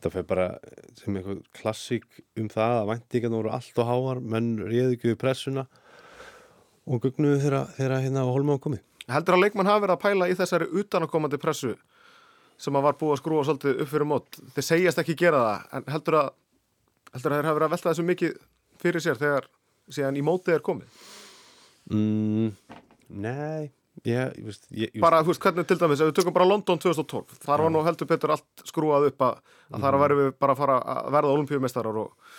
Það 0.00 0.14
fer 0.16 0.26
bara 0.28 0.46
sem 0.96 1.16
einhver 1.16 1.40
klassík 1.56 2.06
um 2.40 2.48
það 2.52 2.76
að 2.78 2.90
væntingarna 2.94 3.40
voru 3.40 3.54
allt 3.56 3.80
og 3.80 3.88
háar, 3.88 4.20
menn 4.20 4.54
réðu 4.64 4.96
ekki 4.96 5.12
við 5.12 5.18
pressuna 5.20 5.66
og 6.88 7.02
gugnuðu 7.04 7.40
þeirra 7.76 8.00
hérna 8.00 8.24
á 8.24 8.32
holma 8.32 8.56
á 8.56 8.64
komið. 8.64 8.84
heldur 9.10 9.36
að 9.36 9.42
leikmann 9.44 9.68
hafa 9.68 9.82
verið 9.84 9.96
að 9.96 10.02
pæla 10.04 10.28
í 10.30 10.36
þessari 10.38 10.68
utanakomandi 10.80 11.38
pressu 11.42 11.74
sem 12.60 12.76
að 12.76 12.84
var 12.86 12.98
búið 13.00 13.14
að 13.14 13.20
skrúa 13.22 13.44
svolítið 13.48 13.80
upp 13.82 13.90
fyrir 13.90 14.08
mót 14.08 14.38
þeir 14.54 14.66
segjast 14.66 15.00
ekki 15.02 15.16
gera 15.18 15.40
það 15.44 15.78
en 15.78 15.88
heldur 15.94 16.18
að 16.20 16.28
heldur 17.14 17.32
að 17.32 17.40
þeir 17.40 17.48
hafa 17.48 17.58
verið 17.58 17.66
að 17.66 17.74
velta 17.74 17.90
þessu 17.90 18.06
mikið 18.10 18.36
fyrir 18.82 19.04
sér 19.04 19.20
þegar 19.20 19.48
síðan 19.90 20.20
í 20.20 20.24
mótið 20.26 20.56
er 20.56 20.64
komið 20.66 21.00
mm, 21.90 22.50
Nei 23.20 23.70
ég, 24.06 24.36
veist, 24.44 24.66
ég, 24.70 24.90
ég, 24.94 25.00
bara, 25.02 25.20
þú 25.24 25.32
veist, 25.32 25.42
hvernig 25.44 25.66
til 25.68 25.76
dæmis, 25.80 26.00
ef 26.00 26.10
við 26.10 26.16
tökum 26.20 26.34
bara 26.36 26.48
London 26.48 26.80
2012 26.80 27.40
þar 27.44 27.64
var 27.66 27.74
nú 27.74 27.82
heldur 27.84 28.08
betur 28.08 28.34
allt 28.36 28.64
skrúað 28.68 29.10
upp 29.10 29.24
að, 29.26 29.40
að 29.70 29.84
þar 29.84 29.98
væri 30.04 30.18
við 30.20 30.30
bara 30.40 30.56
að 30.56 30.62
fara 30.62 30.78
að 30.94 31.10
verða 31.16 31.34
olimpíumestarar 31.36 32.00
og, 32.00 32.34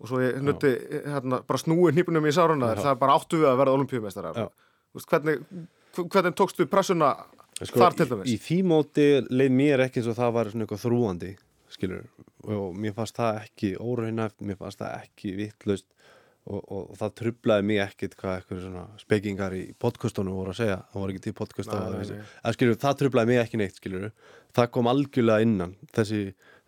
og 0.00 0.10
svo 0.10 0.22
ég 0.22 0.40
nutti 0.44 0.72
hérna, 1.04 1.42
bara 1.44 1.60
snúi 1.60 1.92
hnípunum 1.92 2.28
í 2.28 2.34
sáruna 2.34 2.72
það 2.78 2.92
er 2.94 3.00
bara 3.02 3.18
áttu 3.18 3.40
við 3.42 3.50
að 3.50 3.60
verða 3.60 3.78
olimpíumestarar 3.80 4.44
hvernig, 5.10 5.42
hvernig 6.00 6.36
tókstu 6.38 6.68
pressuna 6.70 7.14
sko, 7.60 7.80
þar 7.82 7.98
til 7.98 8.08
dæmis? 8.12 8.30
Í 8.30 8.38
því 8.40 8.60
móti 8.70 9.08
leið 9.28 9.58
mér 9.58 9.86
ekki 9.88 10.00
eins 10.00 10.12
og 10.12 10.18
það 10.20 10.36
var 10.38 10.52
svona 10.52 10.66
eitthvað 10.66 10.84
þrúandi 10.86 11.34
skilur, 11.74 12.04
og 12.46 12.76
mér 12.78 12.94
fannst 12.94 13.18
það 13.18 13.40
ekki 13.42 13.74
óraunæft, 13.82 14.38
mér 14.46 14.60
fannst 14.60 14.80
það 14.80 15.00
ekki 15.02 15.34
vittlaust 15.40 15.88
og, 16.46 16.60
og, 16.68 16.88
það 17.00 17.12
trublaði 17.20 17.64
mig 17.70 17.78
ekkit 17.80 18.14
hvað 18.20 18.34
eitthvað 18.40 18.58
svona 18.66 18.82
spekingar 19.00 19.54
í 19.56 19.62
podcastunum 19.80 20.34
voru 20.36 20.52
að 20.52 20.58
segja, 20.60 20.80
það 20.92 21.00
voru 21.04 21.14
ekki 21.14 21.22
til 21.24 21.32
podcast 21.38 21.70
Nei, 21.72 21.78
að, 21.80 21.94
nei, 21.94 22.08
nei. 22.18 22.32
að 22.44 22.56
skilur, 22.58 22.74
það 22.82 22.98
trublaði 23.00 23.30
mig 23.32 23.38
ekki 23.44 23.60
neitt 23.62 23.78
skilur, 23.80 24.10
það 24.58 24.68
kom 24.76 24.90
algjörlega 24.92 25.46
innan 25.46 25.72
þessi, 25.96 26.18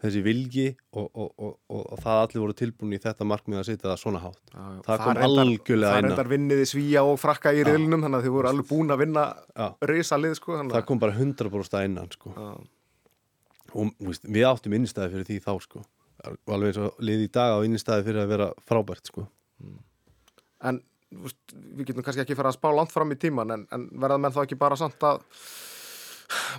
þessi 0.05 0.23
vilji 0.25 0.65
og, 0.97 1.11
og, 1.13 1.59
og 1.69 2.01
það 2.01 2.21
allir 2.23 2.43
voru 2.47 2.57
tilbúin 2.57 2.97
í 2.97 3.01
þetta 3.05 3.29
markmið 3.29 3.61
að 3.61 3.67
setja 3.69 3.91
það 3.91 4.01
svona 4.01 4.23
hátt 4.25 4.41
Já, 4.55 4.63
já. 4.65 4.81
það 4.89 5.03
kom 5.05 5.21
reyndar- 5.21 5.45
algjörlega 5.45 5.91
Það 5.93 5.99
innan. 6.01 6.11
reyndar 6.17 6.33
vinniði 6.33 6.67
svíja 6.73 7.05
og 7.13 7.21
frakka 7.21 7.53
í 7.53 7.63
riðlunum 7.69 8.07
þannig 8.07 8.21
að 8.23 8.27
þið 8.31 8.35
voru 8.39 8.51
alveg 8.55 8.71
búin 8.73 8.95
að 8.97 9.03
vinna 9.05 9.27
Já. 9.53 9.69
risa 9.93 10.17
lið 10.21 10.35
sko 10.41 10.57
þannig 10.57 10.77
það 10.79 10.89
kom 10.89 11.05
bara 11.05 11.17
100% 11.21 11.77
að 11.81 11.85
innan 11.91 12.11
sko. 12.17 12.33
að- 12.33 12.65
og 13.77 13.93
veist, 14.09 14.25
við 14.25 14.49
áttum 14.49 14.73
innistæði 14.81 15.13
fyrir 15.13 15.29
því 15.29 15.39
þá 15.45 15.53
sko. 15.69 15.85
alveg 16.49 16.71
eins 16.73 16.79
og 16.81 17.01
liði 17.05 17.27
í 17.29 17.33
dag 17.37 17.53
á 17.53 17.59
innistæði 17.67 18.07
fyrir 18.09 18.23
að 18.25 18.31
vera 18.33 18.47
frábært 18.69 19.11
sko. 19.13 19.27
En 20.67 20.81
þú 21.13 21.23
veist, 21.27 21.55
við 21.77 21.87
getum 21.91 22.05
kannski 22.07 22.25
ekki 22.25 22.37
fara 22.39 22.51
að 22.53 22.59
spá 22.59 22.69
langt 22.75 22.93
fram 22.93 23.13
í 23.15 23.19
tíman 23.21 23.53
en, 23.55 23.67
en 23.73 23.89
verða 24.03 24.19
menn 24.21 24.35
þá 24.35 24.43
ekki 24.45 24.59
bara 24.59 24.77
samt 24.81 25.03
að 25.07 25.21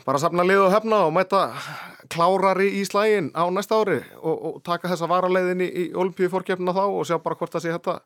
bara 0.07 0.19
safna 0.21 0.45
lið 0.47 0.61
og 0.63 0.71
hefna 0.71 1.01
og 1.09 1.11
mæta 1.17 1.41
klárari 2.13 2.69
í 2.79 2.83
slægin 2.87 3.31
á 3.35 3.43
næsta 3.51 3.81
ári 3.81 3.97
og, 4.21 4.35
og 4.47 4.61
taka 4.63 4.87
þessa 4.93 5.09
varaleiðin 5.11 5.65
í, 5.65 5.67
í 5.67 5.83
olimpíu 5.97 6.29
fórkjöfna 6.31 6.71
þá 6.77 6.83
og 6.85 7.03
sjá 7.09 7.17
bara 7.23 7.35
hvort 7.35 7.51
það 7.57 7.65
sé 7.65 7.73
þetta. 7.75 7.97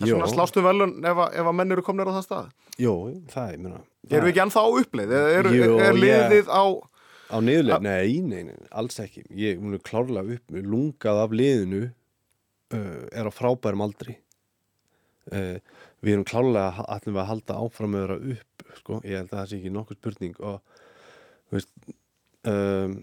Er 0.00 0.08
svona 0.14 0.30
slástu 0.32 0.62
velun 0.64 0.94
ef, 1.04 1.18
að- 1.26 1.34
ef 1.42 1.50
að 1.50 1.56
menn 1.58 1.74
eru 1.76 1.84
komnir 1.84 2.08
á 2.08 2.16
það 2.16 2.24
stað. 2.24 2.46
Jó, 2.80 2.94
það 3.34 3.50
er, 3.52 3.58
minna 3.60 3.80
Erum 4.08 4.24
við 4.24 4.30
ekki 4.32 4.42
ennþá 4.46 4.62
á 4.64 4.68
uppleið? 4.80 5.10
Er, 5.12 5.50
er, 5.52 5.74
er 5.90 5.98
liðið 6.00 6.48
á 6.48 6.64
Á 7.30 7.36
niðurleik, 7.46 7.82
nei, 7.84 8.14
nei, 8.26 8.40
nei, 8.48 8.56
alls 8.74 8.96
ekki. 9.04 9.20
Ég 9.38 9.60
mun 9.62 9.76
klárlega 9.86 10.38
upp, 10.38 10.56
lungað 10.72 11.20
af 11.26 11.34
liðinu 11.36 11.82
uh, 12.76 13.06
er 13.12 13.28
á 13.28 13.32
frábærum 13.34 13.86
aldri. 13.86 14.18
Uh, 15.30 15.58
Við 16.00 16.16
erum 16.16 16.24
klárlega 16.28 16.86
ætlum 16.88 17.16
við 17.16 17.22
að 17.22 17.28
halda 17.28 17.58
áfram 17.60 17.92
með 17.92 18.12
að 18.14 18.26
upp 18.34 18.64
sko. 18.78 18.98
Ég 19.04 19.20
held 19.20 19.32
að 19.34 19.36
það 19.36 19.50
sé 19.50 19.58
ekki 19.58 19.72
nokkuð 19.74 19.98
spurning 19.98 20.38
og 20.48 20.78
þú 21.50 21.58
veist 21.58 21.70
um, 22.48 22.94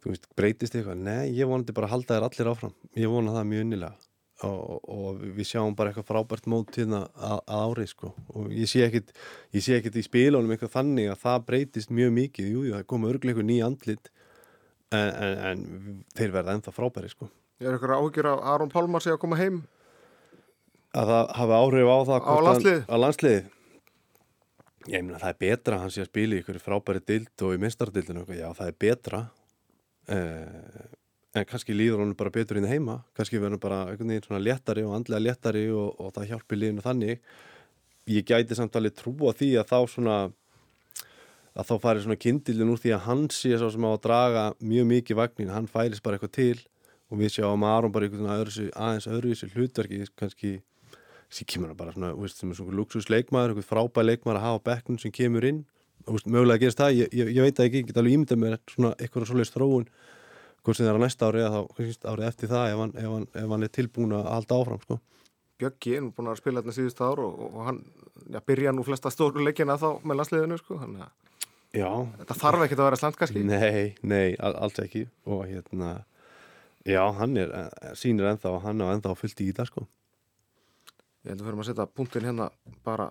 þú 0.00 0.12
veist, 0.14 0.28
breytist 0.40 0.78
eitthvað? 0.78 1.04
Nei, 1.04 1.34
ég 1.36 1.50
vonandi 1.50 1.76
bara 1.76 1.90
að 1.90 1.96
halda 1.98 2.16
þér 2.16 2.28
allir 2.30 2.50
áfram. 2.54 2.74
Ég 2.96 3.12
vona 3.12 3.36
það 3.36 3.48
mjög 3.52 3.66
innilega. 3.66 4.02
Og, 4.46 4.88
og 4.92 5.20
við 5.36 5.48
sjáum 5.48 5.76
bara 5.76 5.92
eitthvað 5.92 6.08
frábært 6.10 6.48
mót 6.52 6.76
hérna 6.76 7.06
að, 7.12 7.38
að 7.44 7.62
ári 7.68 7.86
sko. 7.92 8.12
Og 8.36 8.50
ég 8.56 8.68
sé 8.72 8.84
ekkit 8.84 9.12
ég 9.56 9.64
sé 9.64 9.76
ekkit 9.76 10.00
í 10.00 10.04
spilunum 10.04 10.52
eitthvað 10.52 10.74
þannig 10.78 11.12
að 11.12 11.22
það 11.24 11.46
breytist 11.50 11.92
mjög 11.92 12.12
mikið, 12.22 12.52
jú, 12.52 12.66
jú, 12.68 12.76
það 12.76 12.90
koma 12.92 13.12
örglega 13.12 13.36
eitthvað 13.36 13.48
ný 13.52 13.56
andlit 13.64 14.12
en, 14.92 15.08
en, 15.08 15.40
en 15.50 16.04
þeir 16.16 16.36
verða 16.36 16.56
ennþá 16.56 16.76
frábæri 16.76 17.12
sko 17.12 17.28
Er 17.60 17.76
ykkur 17.78 17.94
áhyggjur 17.96 18.28
af 18.34 18.42
Aron 18.52 18.72
Pálmar 18.72 19.00
sé 19.04 19.14
að 19.14 19.22
koma 19.22 19.38
heim? 19.40 19.62
að 20.96 21.10
það 21.12 21.30
hafi 21.36 21.56
áhrif 21.60 21.88
á 21.92 21.98
það 22.08 22.16
Á 22.16 22.24
hvort 22.26 22.46
landsliðið? 22.46 22.78
hann, 22.80 22.92
á 22.92 22.96
landsliðið? 23.04 23.48
Ég 24.86 25.02
meina 25.02 25.18
það 25.20 25.32
er 25.32 25.40
betra 25.42 25.76
að 25.76 25.82
hann 25.82 25.92
sé 25.92 26.02
að 26.04 26.08
spila 26.10 26.36
í 26.36 26.40
ykkur 26.40 26.58
frábæri 26.62 27.02
dild 27.10 27.42
og 27.44 27.56
í 27.56 27.60
mestardildinu 27.60 28.22
já 28.38 28.46
það 28.54 28.70
er 28.70 28.76
betra 28.84 29.20
eh, 30.08 30.86
en 31.36 31.48
kannski 31.50 31.76
líður 31.76 32.00
hann 32.04 32.14
bara 32.16 32.32
betur 32.32 32.60
inn 32.60 32.68
heima. 32.70 33.00
Kannski 33.16 33.40
verður 33.40 33.56
hann 33.58 33.64
bara 33.66 33.80
einhvern 33.90 34.14
veginn 34.14 34.24
svona 34.28 34.40
léttari 34.40 34.86
og 34.86 34.94
andlega 34.96 35.24
léttari 35.26 35.66
og, 35.74 36.00
og 36.00 36.14
það 36.16 36.30
hjálpi 36.30 36.60
liðinu 36.60 36.84
þannig. 36.86 37.20
Ég 38.08 38.24
gæti 38.30 38.56
samt 38.56 38.78
alveg 38.78 38.94
trúa 38.96 39.34
því 39.36 39.50
að 39.60 39.68
þá 39.72 39.78
svona 39.90 40.16
að 41.56 41.68
þá 41.68 41.74
færi 41.82 42.04
svona 42.06 42.20
kindilin 42.20 42.72
úr 42.72 42.80
því 42.80 42.94
að 42.94 43.04
hann 43.08 43.26
sé 43.32 43.52
svo 43.58 43.68
sem 43.72 43.84
á 43.84 43.90
að 43.90 44.00
draga 44.06 44.46
mjög 44.60 44.88
mikið 44.92 45.18
vagnin, 45.18 45.52
hann 45.52 45.68
færis 45.68 46.00
bara 46.04 46.16
eitthvað 46.16 46.34
til 46.36 46.58
og 47.10 47.20
við 47.20 47.36
sjáum 47.36 47.64
Aron 47.68 47.92
bara 47.94 48.08
einhvern 48.08 48.26
veginn 48.26 48.72
aðeins 48.74 49.06
öðru 49.10 49.30
í 49.30 49.36
þessu 49.36 49.52
hlutverki 49.54 50.00
kannski 50.18 50.52
sem 51.30 51.46
kemur 51.50 51.70
hann 51.72 51.78
bara 51.78 51.94
svona, 51.94 52.12
veist, 52.18 52.38
sem 52.40 52.50
er 52.50 52.58
svona 52.58 52.76
luxus 52.78 53.08
leikmaður, 53.10 53.54
einhvern 53.54 53.66
frábæð 53.66 54.08
leikmaður 54.10 54.40
að 54.40 54.46
hafa 54.46 54.62
bekknum 54.70 55.00
sem 55.02 55.14
kemur 55.14 55.46
inn 55.46 55.64
og 56.06 56.16
veist, 56.16 56.28
mögulega 56.30 56.62
gerist 56.62 56.78
það, 56.82 57.00
ég, 57.00 57.16
ég, 57.18 57.32
ég 57.34 57.46
veit 57.46 57.58
það 57.58 57.68
ekki, 57.68 57.82
ég 57.82 57.88
get 57.90 58.00
alveg 58.02 58.16
ímyndað 58.16 58.40
mér 58.42 58.56
svona 58.70 58.92
eitthvað 59.00 59.28
svoleiðis 59.30 59.54
þróun 59.54 59.88
hvort 60.66 60.78
sem 60.78 60.86
það 60.86 60.92
er 60.92 60.98
á 60.98 61.04
næsta 61.04 61.28
ári 61.30 61.42
eða 61.42 61.60
þá 61.60 62.08
árið 62.12 62.28
eftir 62.30 62.50
það 62.52 62.70
ef 62.70 62.80
hann, 62.82 62.94
ef 63.02 63.10
hann, 63.14 63.26
ef 63.42 63.52
hann 63.54 63.66
er 63.66 63.72
tilbúin 63.74 64.16
að 64.18 64.30
halda 64.30 64.58
áfram 64.60 64.82
sko. 64.82 64.98
Bjöggi 65.56 65.94
er 65.96 66.02
nú 66.04 66.10
búin 66.14 66.30
að 66.30 66.40
spila 66.40 66.62
þetta 66.62 66.74
síðust 66.76 67.02
ár 67.06 67.22
og, 67.22 67.38
og 67.46 67.60
hann 67.68 67.78
já, 68.34 68.40
byrja 68.50 68.74
nú 68.74 68.82
flesta 68.86 69.12
stóru 69.14 69.44
leikina 69.46 69.78
þá 69.80 69.88
með 70.02 70.20
landsliðinu 70.20 70.58
sko, 70.62 70.78
þannig 70.82 71.06
að 71.06 71.14
Já, 71.76 71.90
þetta 72.22 72.36
þarf 72.40 72.62
ekkert 72.64 72.80
að 72.80 72.86
vera 72.88 72.98
slant 73.00 73.16
kannski. 73.20 73.42
nei, 73.44 73.94
nei, 74.06 74.36
all, 74.40 74.54
alls 74.64 74.78
ekki 74.80 75.02
og 75.28 75.42
hérna 75.48 75.90
já, 76.86 77.02
hann 77.18 77.36
er, 77.40 77.52
eh, 77.52 77.92
sýnir 77.98 78.30
ennþá 78.30 78.56
hann 78.64 78.82
á 78.82 78.86
ennþá 78.94 79.14
fullt 79.18 79.42
í 79.44 79.52
það 79.56 79.70
sko. 79.70 79.86
Ég 81.26 81.32
held 81.32 81.40
að 81.40 81.48
fyrir 81.48 81.62
að 81.62 81.70
setja 81.70 81.86
punktin 81.86 82.28
hérna 82.28 82.50
bara 82.86 83.10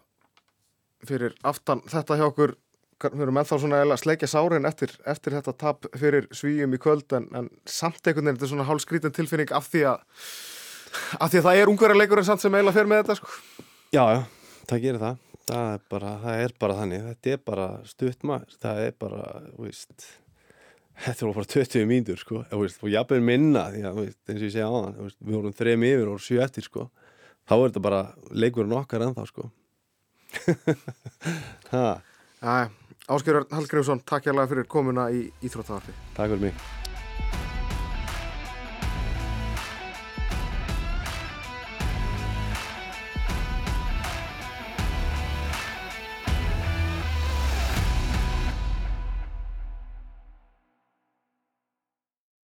fyrir 1.06 1.36
aftan 1.44 1.84
þetta 1.92 2.18
hjá 2.20 2.28
okkur 2.30 2.56
við 3.04 3.26
erum 3.26 3.38
ennþá 3.42 3.60
svona 3.60 3.82
að 3.84 4.00
sleikja 4.00 4.30
sárin 4.32 4.68
eftir, 4.68 4.94
eftir 5.06 5.36
þetta 5.36 5.54
tap 5.60 5.88
fyrir 6.00 6.30
svíjum 6.32 6.74
í 6.74 6.80
kvöld 6.80 7.12
en, 7.18 7.28
en 7.36 7.50
samt 7.68 8.00
einhvern 8.08 8.30
veginn 8.30 8.38
þetta 8.40 8.48
er 8.48 8.54
svona 8.54 8.68
hálskrítin 8.70 9.16
tilfinning 9.16 9.52
af 9.52 9.68
því 9.68 9.84
að 9.92 10.00
af 11.20 11.32
því 11.32 11.42
að 11.42 11.48
það 11.50 11.60
er 11.60 11.72
ungverja 11.72 12.00
leikurinn 12.00 12.28
samt 12.28 12.44
sem 12.44 12.56
eiginlega 12.56 12.78
fer 12.78 12.88
með 12.88 13.04
þetta 13.04 13.18
sko. 13.20 13.34
Já, 13.92 14.04
já, 14.16 14.22
það 14.70 14.86
gerir 14.86 15.04
það 15.04 15.24
það 15.46 15.72
er 15.74 15.82
bara, 15.92 16.14
það 16.24 16.44
er 16.44 16.54
bara 16.64 16.78
þannig 16.80 17.04
þetta 17.10 17.34
er 17.34 17.42
bara 17.52 17.68
stutt 17.90 18.24
maður 18.26 18.56
það 18.64 18.84
er 18.86 18.96
bara, 19.04 19.26
veist 19.60 20.08
þetta 21.04 21.28
var 21.28 21.36
bara 21.40 21.52
20 21.56 21.90
mínútur 21.90 22.22
sko. 22.22 22.44
Og 22.56 22.90
jafnveg 22.92 23.26
minna 23.26 23.68
því 23.74 23.84
að, 23.90 24.02
eins 24.30 24.40
og 24.40 24.48
ég 24.48 24.56
segja 24.56 24.70
á 24.70 24.76
það 24.76 25.02
við 25.20 25.36
vorum 25.36 25.58
þrem 25.60 25.86
yfir 25.90 26.14
og 26.14 26.24
sjö 26.24 26.42
eftir 26.46 26.68
sko. 26.68 26.88
Þá 27.46 27.56
er 27.58 27.68
þetta 27.68 27.84
bara 27.86 28.02
leikurinn 28.32 28.78
okkar 28.80 29.06
ennþá 29.10 29.28
sko. 29.32 29.52
Ha, 31.72 31.98
Æ, 32.46 32.70
Áskjörður 33.10 33.48
Hallgrímsson, 33.56 34.04
takk 34.06 34.30
hérlega 34.30 34.52
fyrir 34.52 34.68
komuna 34.70 35.08
í 35.14 35.28
Íþróttavarfi 35.46 35.96
takk 36.18 36.36
fyrir 36.36 36.50
mig 36.50 36.85